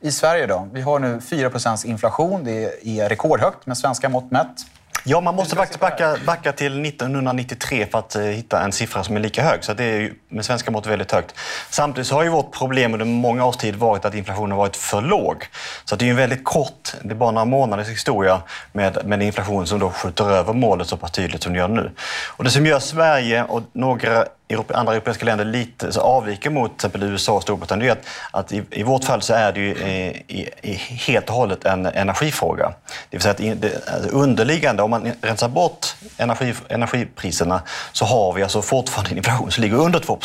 i 0.00 0.12
Sverige 0.12 0.46
då? 0.46 0.68
Vi 0.72 0.80
har 0.80 0.98
nu 0.98 1.18
4% 1.18 1.86
inflation. 1.86 2.44
Det 2.44 2.64
är 2.84 3.08
rekordhögt 3.08 3.66
med 3.66 3.78
svenska 3.78 4.08
mått 4.08 4.30
mätt. 4.30 4.66
Ja, 5.04 5.20
man 5.20 5.34
måste 5.34 5.56
faktiskt 5.56 5.80
backa, 5.80 6.16
backa 6.26 6.52
till 6.52 6.86
1993 6.86 7.86
för 7.86 7.98
att 7.98 8.16
uh, 8.16 8.22
hitta 8.22 8.64
en 8.64 8.72
siffra 8.72 9.04
som 9.04 9.16
är 9.16 9.20
lika 9.20 9.42
hög. 9.42 9.64
Så 9.64 9.74
det 9.74 9.84
är 9.84 10.00
ju 10.00 10.14
med 10.28 10.44
svenska 10.44 10.70
mått 10.70 10.86
väldigt 10.86 11.12
högt. 11.12 11.34
Samtidigt 11.70 12.10
har 12.10 12.22
ju 12.22 12.28
vårt 12.28 12.52
problem 12.52 12.92
under 12.92 13.06
många 13.06 13.44
års 13.44 13.56
tid 13.56 13.76
varit 13.76 14.04
att 14.04 14.14
inflationen 14.14 14.50
har 14.50 14.58
varit 14.58 14.76
för 14.76 15.00
låg. 15.00 15.46
Så 15.84 15.96
det 15.96 16.06
är 16.06 16.10
en 16.10 16.16
väldigt 16.16 16.44
kort, 16.44 16.94
det 17.02 17.10
är 17.10 17.14
bara 17.14 17.30
några 17.30 17.44
månaders 17.44 17.88
historia 17.88 18.42
med, 18.72 19.06
med 19.06 19.22
inflation 19.22 19.66
som 19.66 19.78
då 19.78 19.90
skjuter 19.90 20.30
över 20.30 20.52
målet 20.52 20.86
så 20.86 20.96
pass 20.96 21.10
tydligt 21.10 21.42
som 21.42 21.52
det 21.52 21.58
gör 21.58 21.68
nu. 21.68 21.90
Och 22.28 22.44
det 22.44 22.50
som 22.50 22.66
gör 22.66 22.78
Sverige 22.78 23.44
och 23.44 23.62
några 23.72 24.26
andra 24.74 24.92
europeiska 24.92 25.24
länder 25.24 25.44
lite 25.44 25.92
så 25.92 26.00
avviker 26.00 26.50
mot 26.50 26.70
till 26.70 26.74
exempel 26.74 27.02
USA 27.02 27.32
och 27.32 27.42
Storbritannien 27.42 27.90
är 27.90 27.92
att, 27.92 28.06
att 28.30 28.52
i, 28.52 28.62
i, 28.70 28.82
vårt 28.82 29.04
fall 29.04 29.22
så 29.22 29.34
är 29.34 29.52
det 29.52 29.60
ju 29.60 29.72
eh, 29.72 30.10
i, 30.10 30.48
i, 30.62 30.74
helt 30.74 31.28
och 31.28 31.34
hållet 31.34 31.64
en 31.64 31.86
energifråga. 31.86 32.72
Det 33.10 33.16
vill 33.16 33.20
säga 33.20 33.32
att 33.32 33.60
det, 33.60 33.88
alltså 33.88 34.10
underliggande, 34.10 34.82
om 34.82 34.90
man 34.90 35.12
rensar 35.20 35.48
bort 35.48 35.86
energi, 36.16 36.54
energipriserna 36.68 37.62
så 37.92 38.04
har 38.04 38.32
vi 38.32 38.42
alltså 38.42 38.62
fortfarande 38.62 39.10
en 39.10 39.16
inflation 39.16 39.50
som 39.50 39.62
ligger 39.62 39.76
under 39.76 39.98
2 40.00 40.18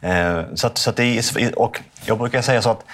eh, 0.00 0.40
så, 0.54 0.66
att, 0.66 0.78
så 0.78 0.90
att 0.90 0.96
det 0.96 1.04
är, 1.04 1.58
och 1.58 1.80
jag 2.04 2.18
brukar 2.18 2.42
säga 2.42 2.62
så 2.62 2.70
att 2.70 2.84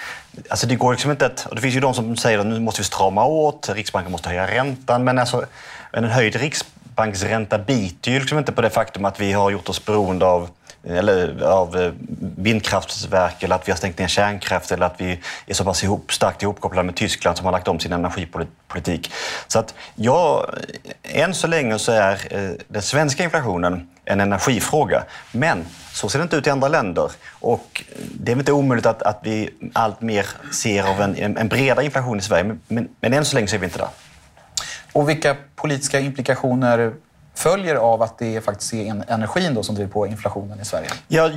alltså 0.48 0.66
det 0.66 0.76
går 0.76 0.92
liksom 0.92 1.10
inte 1.10 1.26
att, 1.26 1.46
och 1.46 1.54
det 1.54 1.62
finns 1.62 1.74
ju 1.74 1.80
de 1.80 1.94
som 1.94 2.16
säger 2.16 2.38
att 2.38 2.46
nu 2.46 2.60
måste 2.60 2.80
vi 2.80 2.84
strama 2.84 3.24
åt, 3.24 3.68
Riksbanken 3.68 4.12
måste 4.12 4.28
höja 4.28 4.46
räntan, 4.46 5.04
men 5.04 5.18
alltså 5.18 5.44
en 5.92 6.04
höjd 6.04 6.36
riksbank 6.36 6.73
riksbanksränta 6.94 7.58
biter 7.58 8.10
ju 8.10 8.18
liksom 8.18 8.38
inte 8.38 8.52
på 8.52 8.62
det 8.62 8.70
faktum 8.70 9.04
att 9.04 9.20
vi 9.20 9.32
har 9.32 9.50
gjort 9.50 9.68
oss 9.68 9.84
beroende 9.84 10.26
av 10.26 10.48
eller 10.86 11.42
av 11.42 11.76
eh, 11.76 11.92
vindkraftverk 12.36 13.42
eller 13.42 13.56
att 13.56 13.68
vi 13.68 13.72
har 13.72 13.76
stängt 13.76 13.98
ner 13.98 14.08
kärnkraft 14.08 14.72
eller 14.72 14.86
att 14.86 15.00
vi 15.00 15.20
är 15.46 15.54
så 15.54 15.64
pass 15.64 15.84
ihop, 15.84 16.12
starkt 16.12 16.42
ihopkopplade 16.42 16.86
med 16.86 16.96
Tyskland 16.96 17.36
som 17.36 17.44
har 17.44 17.52
lagt 17.52 17.68
om 17.68 17.80
sin 17.80 17.92
energipolitik. 17.92 19.12
Så 19.48 19.58
att 19.58 19.74
ja, 19.94 20.48
än 21.02 21.34
så 21.34 21.46
länge 21.46 21.78
så 21.78 21.92
är 21.92 22.12
eh, 22.30 22.50
den 22.68 22.82
svenska 22.82 23.24
inflationen 23.24 23.88
en 24.04 24.20
energifråga. 24.20 25.04
Men 25.32 25.64
så 25.92 26.08
ser 26.08 26.18
det 26.18 26.22
inte 26.22 26.36
ut 26.36 26.46
i 26.46 26.50
andra 26.50 26.68
länder. 26.68 27.10
Och 27.40 27.84
det 28.14 28.32
är 28.32 28.36
inte 28.36 28.52
omöjligt 28.52 28.86
att, 28.86 29.02
att 29.02 29.20
vi 29.22 29.50
allt 29.72 30.00
mer 30.00 30.26
ser 30.52 30.82
av 30.82 31.00
en, 31.00 31.36
en 31.36 31.48
bredare 31.48 31.84
inflation 31.84 32.18
i 32.18 32.22
Sverige. 32.22 32.44
Men, 32.44 32.60
men, 32.68 32.88
men 33.00 33.12
än 33.12 33.24
så 33.24 33.34
länge 33.36 33.48
så 33.48 33.56
är 33.56 33.60
vi 33.60 33.66
inte 33.66 33.78
där. 33.78 33.88
Och 34.94 35.08
vilka 35.08 35.36
politiska 35.56 36.00
implikationer 36.00 36.94
följer 37.34 37.74
av 37.74 38.02
att 38.02 38.18
det 38.18 38.44
faktiskt 38.44 38.74
är 38.74 39.04
energin 39.08 39.54
då 39.54 39.62
som 39.62 39.74
driver 39.74 39.92
på 39.92 40.06
inflationen 40.06 40.60
i 40.60 40.64
Sverige? 40.64 40.88
Ja, 41.08 41.30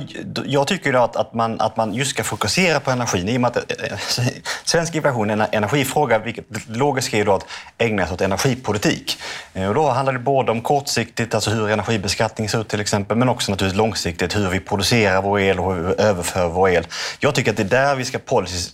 jag 0.44 0.66
tycker 0.66 1.04
att, 1.04 1.16
att, 1.16 1.34
man, 1.34 1.60
att 1.60 1.76
man 1.76 1.94
just 1.94 2.10
ska 2.10 2.24
fokusera 2.24 2.80
på 2.80 2.90
energin. 2.90 3.28
I 3.28 3.36
och 3.36 3.40
med 3.40 3.48
att 3.48 3.56
eh, 3.56 3.86
eh, 3.86 3.92
alltså, 3.92 4.22
svensk 4.64 4.94
inflation 4.94 5.30
är 5.30 5.34
en 5.34 5.44
energifråga, 5.52 6.18
vilket 6.18 6.44
logiskt 6.68 7.14
är 7.14 7.24
då 7.24 7.34
att 7.34 7.46
ägna 7.78 8.06
sig 8.06 8.14
åt 8.14 8.20
energipolitik. 8.20 9.18
Eh, 9.54 9.68
och 9.68 9.74
då 9.74 9.88
handlar 9.88 10.12
det 10.12 10.18
både 10.18 10.52
om 10.52 10.60
kortsiktigt, 10.60 11.34
alltså 11.34 11.50
hur 11.50 11.70
energibeskattning 11.70 12.48
ser 12.48 12.60
ut 12.60 12.68
till 12.68 12.80
exempel, 12.80 13.16
men 13.16 13.28
också 13.28 13.52
naturligtvis 13.52 13.78
långsiktigt 13.78 14.36
hur 14.36 14.48
vi 14.48 14.60
producerar 14.60 15.22
vår 15.22 15.40
el 15.40 15.60
och 15.60 15.74
hur 15.74 15.82
vi 15.82 16.02
överför 16.02 16.48
vår 16.48 16.70
el. 16.70 16.86
Jag 17.20 17.34
tycker 17.34 17.50
att 17.50 17.56
det 17.56 17.62
är 17.62 17.86
där 17.86 17.96
vi 17.96 18.04
ska 18.04 18.18
policy 18.18 18.70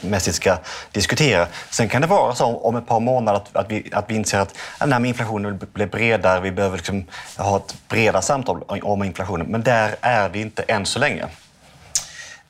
mässigt 0.00 0.36
ska 0.36 0.58
diskutera. 0.92 1.46
Sen 1.70 1.88
kan 1.88 2.00
det 2.00 2.06
vara 2.06 2.34
så 2.34 2.44
om 2.44 2.76
ett 2.76 2.86
par 2.86 3.00
månader 3.00 3.38
att, 3.38 3.56
att, 3.56 3.70
vi, 3.70 3.88
att 3.92 4.10
vi 4.10 4.14
inser 4.14 4.38
att 4.38 4.54
nej, 4.86 5.06
inflationen 5.08 5.60
blir 5.72 5.86
bredare, 5.86 6.40
vi 6.40 6.50
behöver 6.50 6.76
liksom 6.76 7.04
ha 7.36 7.56
ett 7.56 7.74
bredare 7.88 8.22
samtal 8.22 8.62
om 8.62 9.02
inflationen. 9.02 9.46
Men 9.46 9.62
där 9.62 9.94
är 10.00 10.28
vi 10.28 10.40
inte 10.40 10.62
än 10.62 10.86
så 10.86 10.98
länge. 10.98 11.26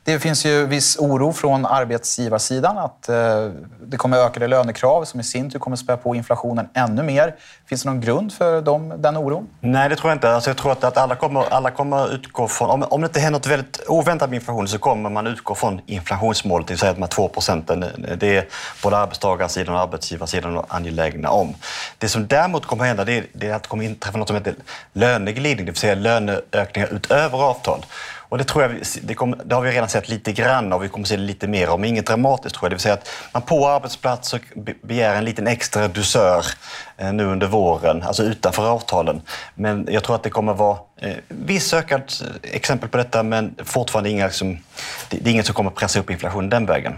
Det 0.04 0.18
finns 0.18 0.46
ju 0.46 0.66
viss 0.66 0.96
oro 0.96 1.32
från 1.32 1.66
arbetsgivarsidan 1.66 2.78
att 2.78 3.08
eh, 3.08 3.16
det 3.86 3.96
kommer 3.96 4.16
ökade 4.16 4.48
lönekrav 4.48 5.04
som 5.04 5.20
i 5.20 5.24
sin 5.24 5.50
tur 5.50 5.58
kommer 5.58 5.76
spä 5.76 5.96
på 5.96 6.14
inflationen 6.14 6.68
ännu 6.74 7.02
mer. 7.02 7.34
Finns 7.68 7.82
det 7.82 7.88
någon 7.88 8.00
grund 8.00 8.32
för 8.32 8.62
dem, 8.62 8.94
den 8.98 9.16
oron? 9.16 9.48
Nej, 9.60 9.88
det 9.88 9.96
tror 9.96 10.10
jag 10.10 10.16
inte. 10.16 10.30
Alltså, 10.30 10.50
jag 10.50 10.56
tror 10.56 10.72
att, 10.72 10.96
alla, 10.96 11.14
kommer, 11.14 11.44
alla 11.50 11.70
kommer 11.70 12.14
utgå 12.14 12.48
från... 12.48 12.70
Om, 12.70 12.82
om 12.82 13.00
det 13.00 13.06
inte 13.06 13.20
händer 13.20 13.38
något 13.38 13.46
väldigt 13.46 13.80
oväntat 13.88 14.30
med 14.30 14.36
inflation 14.36 14.68
så 14.68 14.78
kommer 14.78 15.10
man 15.10 15.26
utgå 15.26 15.54
från 15.54 15.80
inflationsmålet, 15.86 16.68
det 16.68 16.72
vill 16.72 16.78
säga 16.78 16.92
de 16.92 17.02
här 17.02 17.08
2 17.08 17.28
procenten. 17.28 17.84
Det 18.18 18.36
är 18.36 18.46
både 18.82 18.96
arbetstagarsidan 18.96 19.74
och 19.74 19.80
arbetsgivarsidan 19.80 20.64
angelägna 20.68 21.30
om. 21.30 21.54
Det 21.98 22.08
som 22.08 22.26
däremot 22.26 22.66
kommer 22.66 22.84
hända 22.84 23.04
det 23.04 23.12
är, 23.12 23.26
det 23.32 23.48
är 23.48 23.54
att 23.54 23.62
det 23.62 23.68
kommer 23.68 23.84
inträffa 23.84 24.18
något 24.18 24.28
som 24.28 24.36
heter 24.36 24.54
löneglidning, 24.92 25.66
det 25.66 25.72
vill 25.72 25.80
säga 25.80 25.94
löneökningar 25.94 26.88
utöver 26.94 27.38
avtal. 27.38 27.84
Och 28.34 28.38
det 28.38 28.44
tror 28.44 28.62
jag 28.62 28.82
det, 29.02 29.14
kom, 29.14 29.34
det 29.44 29.54
har 29.54 29.62
vi 29.62 29.70
redan 29.70 29.88
sett 29.88 30.08
lite 30.08 30.32
grann 30.32 30.72
av, 30.72 30.80
vi 30.80 30.88
kommer 30.88 31.06
se 31.06 31.16
lite 31.16 31.48
mer 31.48 31.70
om, 31.70 31.84
inget 31.84 32.06
dramatiskt 32.06 32.54
tror 32.54 32.64
jag. 32.64 32.70
Det 32.70 32.74
vill 32.74 32.80
säga 32.80 32.94
att 32.94 33.10
man 33.32 33.42
på 33.42 33.68
arbetsplatser 33.68 34.40
begär 34.82 35.14
en 35.14 35.24
liten 35.24 35.46
extra 35.46 35.88
dusör 35.88 36.44
eh, 36.96 37.12
nu 37.12 37.24
under 37.24 37.46
våren, 37.46 38.02
alltså 38.02 38.22
utanför 38.22 38.70
avtalen. 38.70 39.22
Men 39.54 39.88
jag 39.90 40.04
tror 40.04 40.16
att 40.16 40.22
det 40.22 40.30
kommer 40.30 40.54
vara 40.54 40.78
eh, 41.00 41.16
viss 41.28 41.74
ökad 41.74 42.00
eh, 42.00 42.54
exempel 42.54 42.88
på 42.88 42.96
detta, 42.96 43.22
men 43.22 43.54
fortfarande 43.64 44.10
inga 44.10 44.26
liksom, 44.26 44.58
det, 45.08 45.16
det 45.16 45.30
är 45.30 45.32
inget 45.32 45.46
som 45.46 45.54
kommer 45.54 45.70
pressa 45.70 46.00
upp 46.00 46.10
inflationen 46.10 46.50
den 46.50 46.66
vägen. 46.66 46.94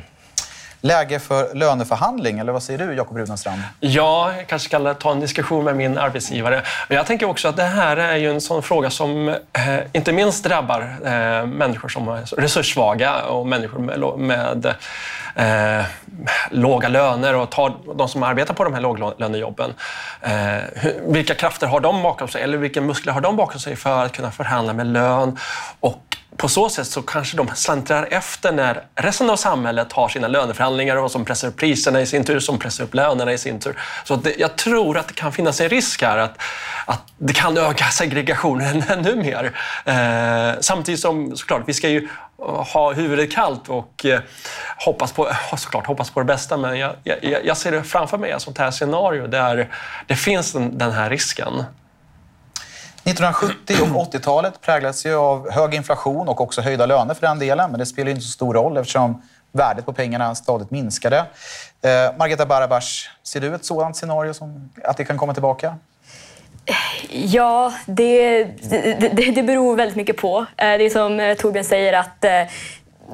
Läge 0.87 1.19
för 1.19 1.55
löneförhandling, 1.55 2.39
eller 2.39 2.53
vad 2.53 2.63
säger 2.63 2.87
du 2.87 2.95
Jakob 2.95 3.17
Runenstrand? 3.17 3.63
Ja, 3.81 4.33
jag 4.37 4.47
kanske 4.47 4.69
ska 4.69 4.95
ta 4.95 5.13
en 5.13 5.21
diskussion 5.21 5.65
med 5.65 5.77
min 5.77 5.99
arbetsgivare. 5.99 6.63
Men 6.89 6.97
jag 6.97 7.07
tänker 7.07 7.29
också 7.29 7.49
att 7.49 7.57
det 7.57 7.63
här 7.63 7.97
är 7.97 8.17
ju 8.17 8.31
en 8.31 8.41
sån 8.41 8.63
fråga 8.63 8.91
som 8.91 9.29
eh, 9.29 9.37
inte 9.93 10.13
minst 10.13 10.45
drabbar 10.45 10.97
eh, 11.05 11.47
människor 11.47 11.89
som 11.89 12.09
är 12.09 12.41
resurssvaga 12.41 13.23
och 13.25 13.47
människor 13.47 13.79
med, 13.79 14.19
med 14.19 14.75
eh, 15.37 15.85
låga 16.51 16.89
löner 16.89 17.35
och 17.35 17.51
tar, 17.51 17.73
de 17.95 18.09
som 18.09 18.23
arbetar 18.23 18.55
på 18.55 18.65
de 18.65 18.75
här 18.75 18.81
låglönejobben. 18.81 19.75
Eh, 20.21 20.33
vilka 21.07 21.35
krafter 21.35 21.67
har 21.67 21.81
de 21.81 22.03
bakom 22.03 22.29
sig? 22.29 22.43
Eller 22.43 22.59
vilka 22.59 22.81
muskler 22.81 23.13
har 23.13 23.21
de 23.21 23.37
bakom 23.37 23.61
sig 23.61 23.77
för 23.77 24.05
att 24.05 24.13
kunna 24.13 24.31
förhandla 24.31 24.73
med 24.73 24.87
lön 24.87 25.39
och 25.81 26.17
på 26.37 26.49
så 26.49 26.69
sätt 26.69 26.87
så 26.87 27.03
kanske 27.03 27.37
de 27.37 27.49
slantrar 27.55 28.09
efter 28.11 28.53
när 28.53 28.83
resten 28.95 29.31
av 29.31 29.37
samhället 29.37 29.93
har 29.93 30.09
sina 30.09 30.29
löneförhandlingar 30.29 30.97
och 30.97 31.11
som 31.11 31.25
pressar 31.25 31.49
upp 31.49 31.57
priserna 31.57 32.01
i 32.01 32.07
sin 32.07 32.25
tur, 32.25 32.41
som 32.41 32.59
pressar 32.59 32.85
upp 32.85 32.95
lönerna 32.95 33.33
i 33.33 33.39
sin 33.39 33.61
tur. 33.61 33.79
Så 34.05 34.17
det, 34.17 34.35
jag 34.39 34.57
tror 34.57 34.99
att 34.99 35.09
det 35.09 35.15
kan 35.15 35.33
finnas 35.33 35.61
en 35.61 35.69
risk 35.69 36.03
här 36.03 36.19
att, 36.19 36.43
att 36.87 37.03
det 37.19 37.33
kan 37.33 37.59
öka 37.59 37.85
segregationen 37.93 38.83
ännu 38.89 39.17
mer. 39.17 39.53
Eh, 39.85 40.61
samtidigt 40.61 41.01
som 41.01 41.37
såklart, 41.37 41.63
vi 41.67 41.75
ska 41.75 41.89
ju 41.89 42.09
eh, 42.39 42.65
ha 42.73 42.93
huvudet 42.93 43.33
kallt 43.33 43.69
och 43.69 44.05
eh, 44.05 44.21
hoppas, 44.77 45.13
på, 45.13 45.29
såklart, 45.57 45.87
hoppas 45.87 46.11
på 46.11 46.21
det 46.21 46.27
bästa. 46.27 46.57
Men 46.57 46.79
jag, 46.79 46.93
jag, 47.03 47.45
jag 47.45 47.57
ser 47.57 47.73
det 47.73 47.83
framför 47.83 48.19
mig, 48.19 48.31
ett 48.31 48.43
sånt 48.43 48.59
här 48.59 48.71
scenario 48.71 49.27
där 49.27 49.69
det 50.07 50.17
finns 50.17 50.53
den, 50.53 50.79
den 50.79 50.93
här 50.93 51.11
risken. 51.11 51.65
1970 53.07 53.77
och 53.83 54.13
80-talet 54.13 54.61
präglades 54.61 55.07
ju 55.07 55.15
av 55.15 55.51
hög 55.51 55.75
inflation 55.75 56.29
och 56.29 56.41
också 56.41 56.61
höjda 56.61 56.87
löner 56.87 57.15
för 57.15 57.27
den 57.27 57.39
delen. 57.39 57.71
Men 57.71 57.79
det 57.81 57.87
spelar 57.87 58.11
inte 58.11 58.23
så 58.23 58.31
stor 58.31 58.55
roll 58.55 58.77
eftersom 58.77 59.23
värdet 59.53 59.87
på 59.87 59.93
pengarna 59.93 60.35
stadigt 60.35 60.71
minskade. 60.71 61.17
Eh, 61.83 62.17
Margareta 62.19 62.47
Barabash, 62.47 63.09
ser 63.23 63.41
du 63.41 63.55
ett 63.55 63.65
sådant 63.65 63.97
scenario 63.97 64.35
som 64.35 64.71
att 64.85 64.97
det 64.97 65.05
kan 65.05 65.19
komma 65.19 65.33
tillbaka? 65.33 65.77
Ja, 67.11 67.73
det, 67.87 68.45
det, 68.45 69.31
det 69.35 69.43
beror 69.43 69.77
väldigt 69.77 69.97
mycket 69.97 70.17
på. 70.17 70.39
Eh, 70.39 70.45
det 70.57 70.85
är 70.85 70.91
som 70.91 71.21
eh, 71.21 71.37
Torbjörn 71.37 71.65
säger 71.65 71.93
att 71.93 72.25
eh, 72.25 72.43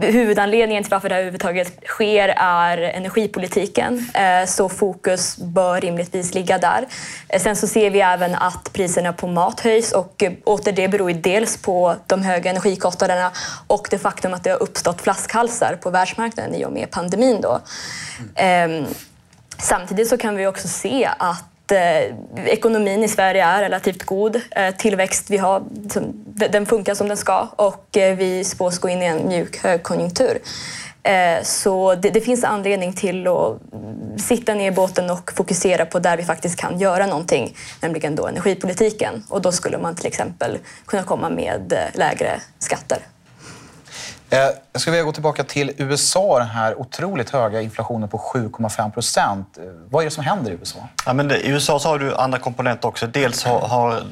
Huvudanledningen 0.01 0.85
till 0.85 0.91
varför 0.91 1.09
det 1.09 1.15
här 1.15 1.21
överhuvudtaget 1.21 1.85
sker 1.87 2.29
är 2.37 2.79
energipolitiken, 2.79 4.07
eh, 4.15 4.47
så 4.47 4.69
fokus 4.69 5.37
bör 5.37 5.81
rimligtvis 5.81 6.35
ligga 6.35 6.59
där. 6.59 6.87
Eh, 7.29 7.41
sen 7.41 7.57
så 7.57 7.67
ser 7.67 7.91
vi 7.91 8.01
även 8.01 8.35
att 8.35 8.73
priserna 8.73 9.13
på 9.13 9.27
mat 9.27 9.61
höjs 9.61 9.93
och 9.93 10.23
eh, 10.23 10.33
åter 10.45 10.73
det 10.73 10.89
beror 10.89 11.13
dels 11.13 11.57
på 11.57 11.97
de 12.07 12.23
höga 12.23 12.51
energikostnaderna 12.51 13.31
och 13.67 13.87
det 13.91 13.99
faktum 13.99 14.35
att 14.35 14.45
det 14.45 14.51
har 14.51 14.63
uppstått 14.63 15.01
flaskhalsar 15.01 15.79
på 15.83 15.91
världsmarknaden 15.91 16.55
i 16.55 16.65
och 16.65 16.73
med 16.73 16.91
pandemin. 16.91 17.41
Då. 17.41 17.61
Mm. 18.35 18.87
Samtidigt 19.59 20.09
så 20.09 20.19
kan 20.19 20.37
vi 20.37 20.47
också 20.47 20.69
se 20.69 21.11
att 21.19 21.52
eh, 21.73 22.15
ekonomin 22.47 23.05
i 23.05 23.09
Sverige 23.09 23.45
är 23.45 23.63
relativt 23.63 24.03
god. 24.03 24.41
Eh, 24.51 24.75
tillväxt, 24.75 25.31
vi 25.31 25.37
har, 25.37 25.63
den 26.51 26.67
funkar 26.67 26.95
som 26.95 27.09
den 27.09 27.17
ska 27.17 27.49
och 27.57 27.97
eh, 27.97 28.17
vi 28.17 28.45
spås 28.45 28.79
gå 28.79 28.89
in 28.89 29.03
i 29.03 29.05
en 29.05 29.29
mjuk 29.29 29.57
högkonjunktur. 29.57 30.39
Eh, 31.03 31.43
så 31.43 31.95
det, 31.95 32.11
det, 32.11 32.21
finns 32.21 32.45
anledning 32.45 32.93
till 32.93 33.27
att 33.27 33.59
sitta 34.19 34.55
ner 34.55 34.69
i 34.69 34.75
båten 34.75 35.11
och 35.11 35.33
fokusera 35.33 35.87
på 35.87 35.99
där 35.99 36.17
vi 36.17 36.25
faktiskt 36.25 36.57
kan 36.57 36.79
göra 36.79 37.07
någonting, 37.07 37.57
nämligen 37.81 38.17
då 38.17 38.27
energipolitiken. 38.27 39.25
Och 39.29 39.43
då 39.43 39.53
skulle 39.53 39.79
man 39.79 39.97
till 39.97 40.07
exempel 40.07 40.59
kunna 40.87 41.03
komma 41.03 41.31
med 41.31 41.73
eh, 41.73 41.99
lägre 41.99 42.41
skatter. 42.59 42.99
Eh, 44.33 44.39
jag 44.73 44.81
skulle 44.81 44.93
vilja 44.93 45.05
gå 45.05 45.13
tillbaka 45.13 45.45
till 45.45 45.73
USA, 45.77 46.39
den 46.39 46.49
här 46.49 46.81
otroligt 46.81 47.31
höga 47.31 47.63
inflationen 47.63 48.09
på 48.09 48.19
7,5 48.19 48.93
procent. 48.93 49.59
Eh, 49.59 49.65
vad 49.91 50.03
är 50.03 50.05
det 50.05 50.11
som 50.11 50.25
händer 50.25 50.51
i 50.51 50.55
USA? 50.55 50.89
Ja, 51.07 51.13
men 51.13 51.31
I 51.31 51.49
USA 51.49 51.79
så 51.79 51.89
har 51.89 51.99
du 51.99 52.15
andra 52.15 52.39
komponenter 52.39 52.89
också. 52.89 53.07
Dels 53.07 53.45
har, 53.45 53.61
har 53.61 54.03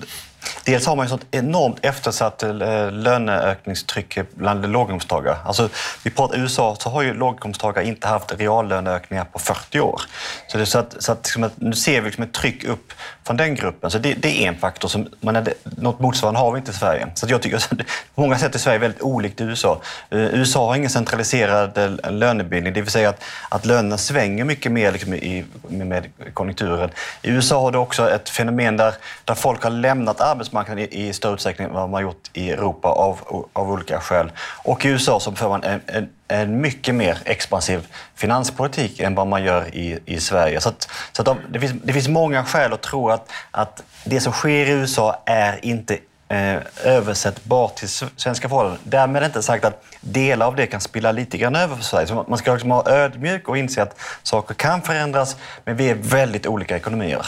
Dels 0.64 0.86
har 0.86 0.96
man 0.96 1.04
ett 1.04 1.10
sånt 1.10 1.26
enormt 1.30 1.78
eftersatt 1.82 2.42
eh, 2.42 2.52
löneökningstryck 2.92 4.18
bland 4.34 4.72
låginkomsttagare. 4.72 5.36
Alltså, 5.44 5.68
vi 6.02 6.10
pratar 6.10 6.38
USA 6.38 6.76
så 6.78 6.90
har 6.90 7.02
ju 7.02 7.14
låginkomsttagare 7.14 7.86
inte 7.86 8.08
haft 8.08 8.32
reallöneökningar 8.32 9.24
på 9.24 9.38
40 9.38 9.80
år. 9.80 10.02
Så, 10.46 10.58
det, 10.58 10.66
så, 10.66 10.78
att, 10.78 11.02
så 11.02 11.12
att, 11.12 11.26
liksom, 11.26 11.50
nu 11.56 11.72
ser 11.72 12.00
vi 12.00 12.06
liksom 12.06 12.24
ett 12.24 12.32
tryck 12.32 12.64
upp 12.64 12.92
från 13.24 13.36
den 13.36 13.54
gruppen. 13.54 13.90
Så 13.90 13.98
det, 13.98 14.14
det 14.14 14.44
är 14.44 14.48
en 14.48 14.58
faktor. 14.58 14.88
Som, 14.88 15.08
man 15.20 15.36
är, 15.36 15.54
något 15.64 16.00
motsvarande 16.00 16.40
har 16.40 16.52
vi 16.52 16.58
inte 16.58 16.70
i 16.70 16.74
Sverige. 16.74 17.08
Så 17.14 17.26
jag 17.28 17.42
tycker 17.42 17.56
att 17.56 17.68
på 18.14 18.20
många 18.20 18.38
sätt 18.38 18.54
är 18.54 18.58
Sverige 18.58 18.78
väldigt 18.78 19.02
olikt 19.02 19.40
USA. 19.40 19.80
Eh, 20.10 20.18
USA 20.18 20.66
har 20.66 20.76
ingen 20.76 20.90
centraliserad 20.90 21.78
eh, 21.78 22.12
lönebildning, 22.12 22.72
det 22.72 22.80
vill 22.80 22.90
säga 22.90 23.08
att, 23.08 23.24
att 23.48 23.66
lönerna 23.66 23.98
svänger 23.98 24.44
mycket 24.44 24.72
mer 24.72 24.92
liksom, 24.92 25.14
i, 25.14 25.44
med, 25.68 25.86
med 25.86 26.04
konjunkturen. 26.34 26.90
I 27.22 27.30
USA 27.30 27.60
har 27.60 27.72
du 27.72 27.78
också 27.78 28.10
ett 28.10 28.28
fenomen 28.28 28.76
där, 28.76 28.94
där 29.24 29.34
folk 29.34 29.62
har 29.62 29.70
lämnat 29.70 30.20
arbetsmarknaden 30.30 30.84
i, 30.84 31.08
i 31.08 31.12
större 31.12 31.34
utsträckning 31.34 31.68
än 31.68 31.74
vad 31.74 31.82
man 31.82 31.94
har 31.94 32.00
gjort 32.00 32.30
i 32.32 32.50
Europa 32.50 32.88
av, 32.88 33.46
av 33.52 33.70
olika 33.70 34.00
skäl. 34.00 34.32
Och 34.64 34.84
i 34.84 34.88
USA 34.88 35.20
så 35.20 35.32
för 35.32 35.48
man 35.48 35.64
en, 35.64 35.80
en, 35.86 36.08
en 36.28 36.60
mycket 36.60 36.94
mer 36.94 37.18
expansiv 37.24 37.86
finanspolitik 38.14 39.00
än 39.00 39.14
vad 39.14 39.26
man 39.26 39.42
gör 39.42 39.74
i, 39.74 39.98
i 40.06 40.20
Sverige. 40.20 40.60
Så, 40.60 40.68
att, 40.68 40.88
så 41.12 41.22
att 41.22 41.36
det, 41.52 41.60
finns, 41.60 41.72
det 41.84 41.92
finns 41.92 42.08
många 42.08 42.44
skäl 42.44 42.72
att 42.72 42.82
tro 42.82 43.10
att, 43.10 43.32
att 43.50 43.82
det 44.04 44.20
som 44.20 44.32
sker 44.32 44.66
i 44.66 44.70
USA 44.70 45.22
är 45.26 45.64
inte 45.64 45.98
eh, 46.28 46.56
översättbart 46.84 47.76
till 47.76 47.88
svenska 47.88 48.48
förhållanden. 48.48 48.80
Därmed 48.84 49.22
inte 49.22 49.42
sagt 49.42 49.64
att 49.64 49.84
delar 50.00 50.46
av 50.46 50.56
det 50.56 50.66
kan 50.66 50.80
spilla 50.80 51.12
lite 51.12 51.38
grann 51.38 51.56
över 51.56 51.76
för 51.76 51.84
Sverige. 51.84 52.06
Så 52.06 52.24
man 52.28 52.38
ska 52.38 52.52
liksom 52.52 52.70
vara 52.70 52.92
ödmjuk 52.92 53.48
och 53.48 53.58
inse 53.58 53.82
att 53.82 54.00
saker 54.22 54.54
kan 54.54 54.82
förändras, 54.82 55.36
men 55.64 55.76
vi 55.76 55.90
är 55.90 55.94
väldigt 55.94 56.46
olika 56.46 56.76
ekonomier. 56.76 57.26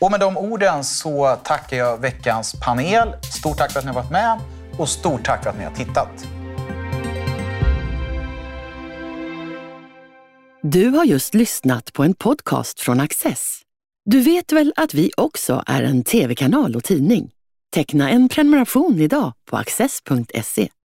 Och 0.00 0.10
med 0.10 0.20
de 0.20 0.36
orden 0.36 0.84
så 0.84 1.36
tackar 1.44 1.76
jag 1.76 1.98
veckans 1.98 2.54
panel. 2.60 3.08
Stort 3.38 3.58
tack 3.58 3.72
för 3.72 3.78
att 3.78 3.84
ni 3.84 3.92
har 3.92 4.02
varit 4.02 4.10
med 4.10 4.38
och 4.78 4.88
stort 4.88 5.24
tack 5.24 5.42
för 5.42 5.50
att 5.50 5.58
ni 5.58 5.64
har 5.64 5.72
tittat. 5.72 6.26
Du 10.62 10.88
har 10.88 11.04
just 11.04 11.34
lyssnat 11.34 11.92
på 11.92 12.04
en 12.04 12.14
podcast 12.14 12.80
från 12.80 13.00
Access. 13.00 13.60
Du 14.04 14.20
vet 14.20 14.52
väl 14.52 14.72
att 14.76 14.94
vi 14.94 15.10
också 15.16 15.62
är 15.66 15.82
en 15.82 16.04
tv-kanal 16.04 16.76
och 16.76 16.84
tidning? 16.84 17.30
Teckna 17.74 18.10
en 18.10 18.28
prenumeration 18.28 19.00
idag 19.00 19.32
på 19.50 19.56
access.se. 19.56 20.70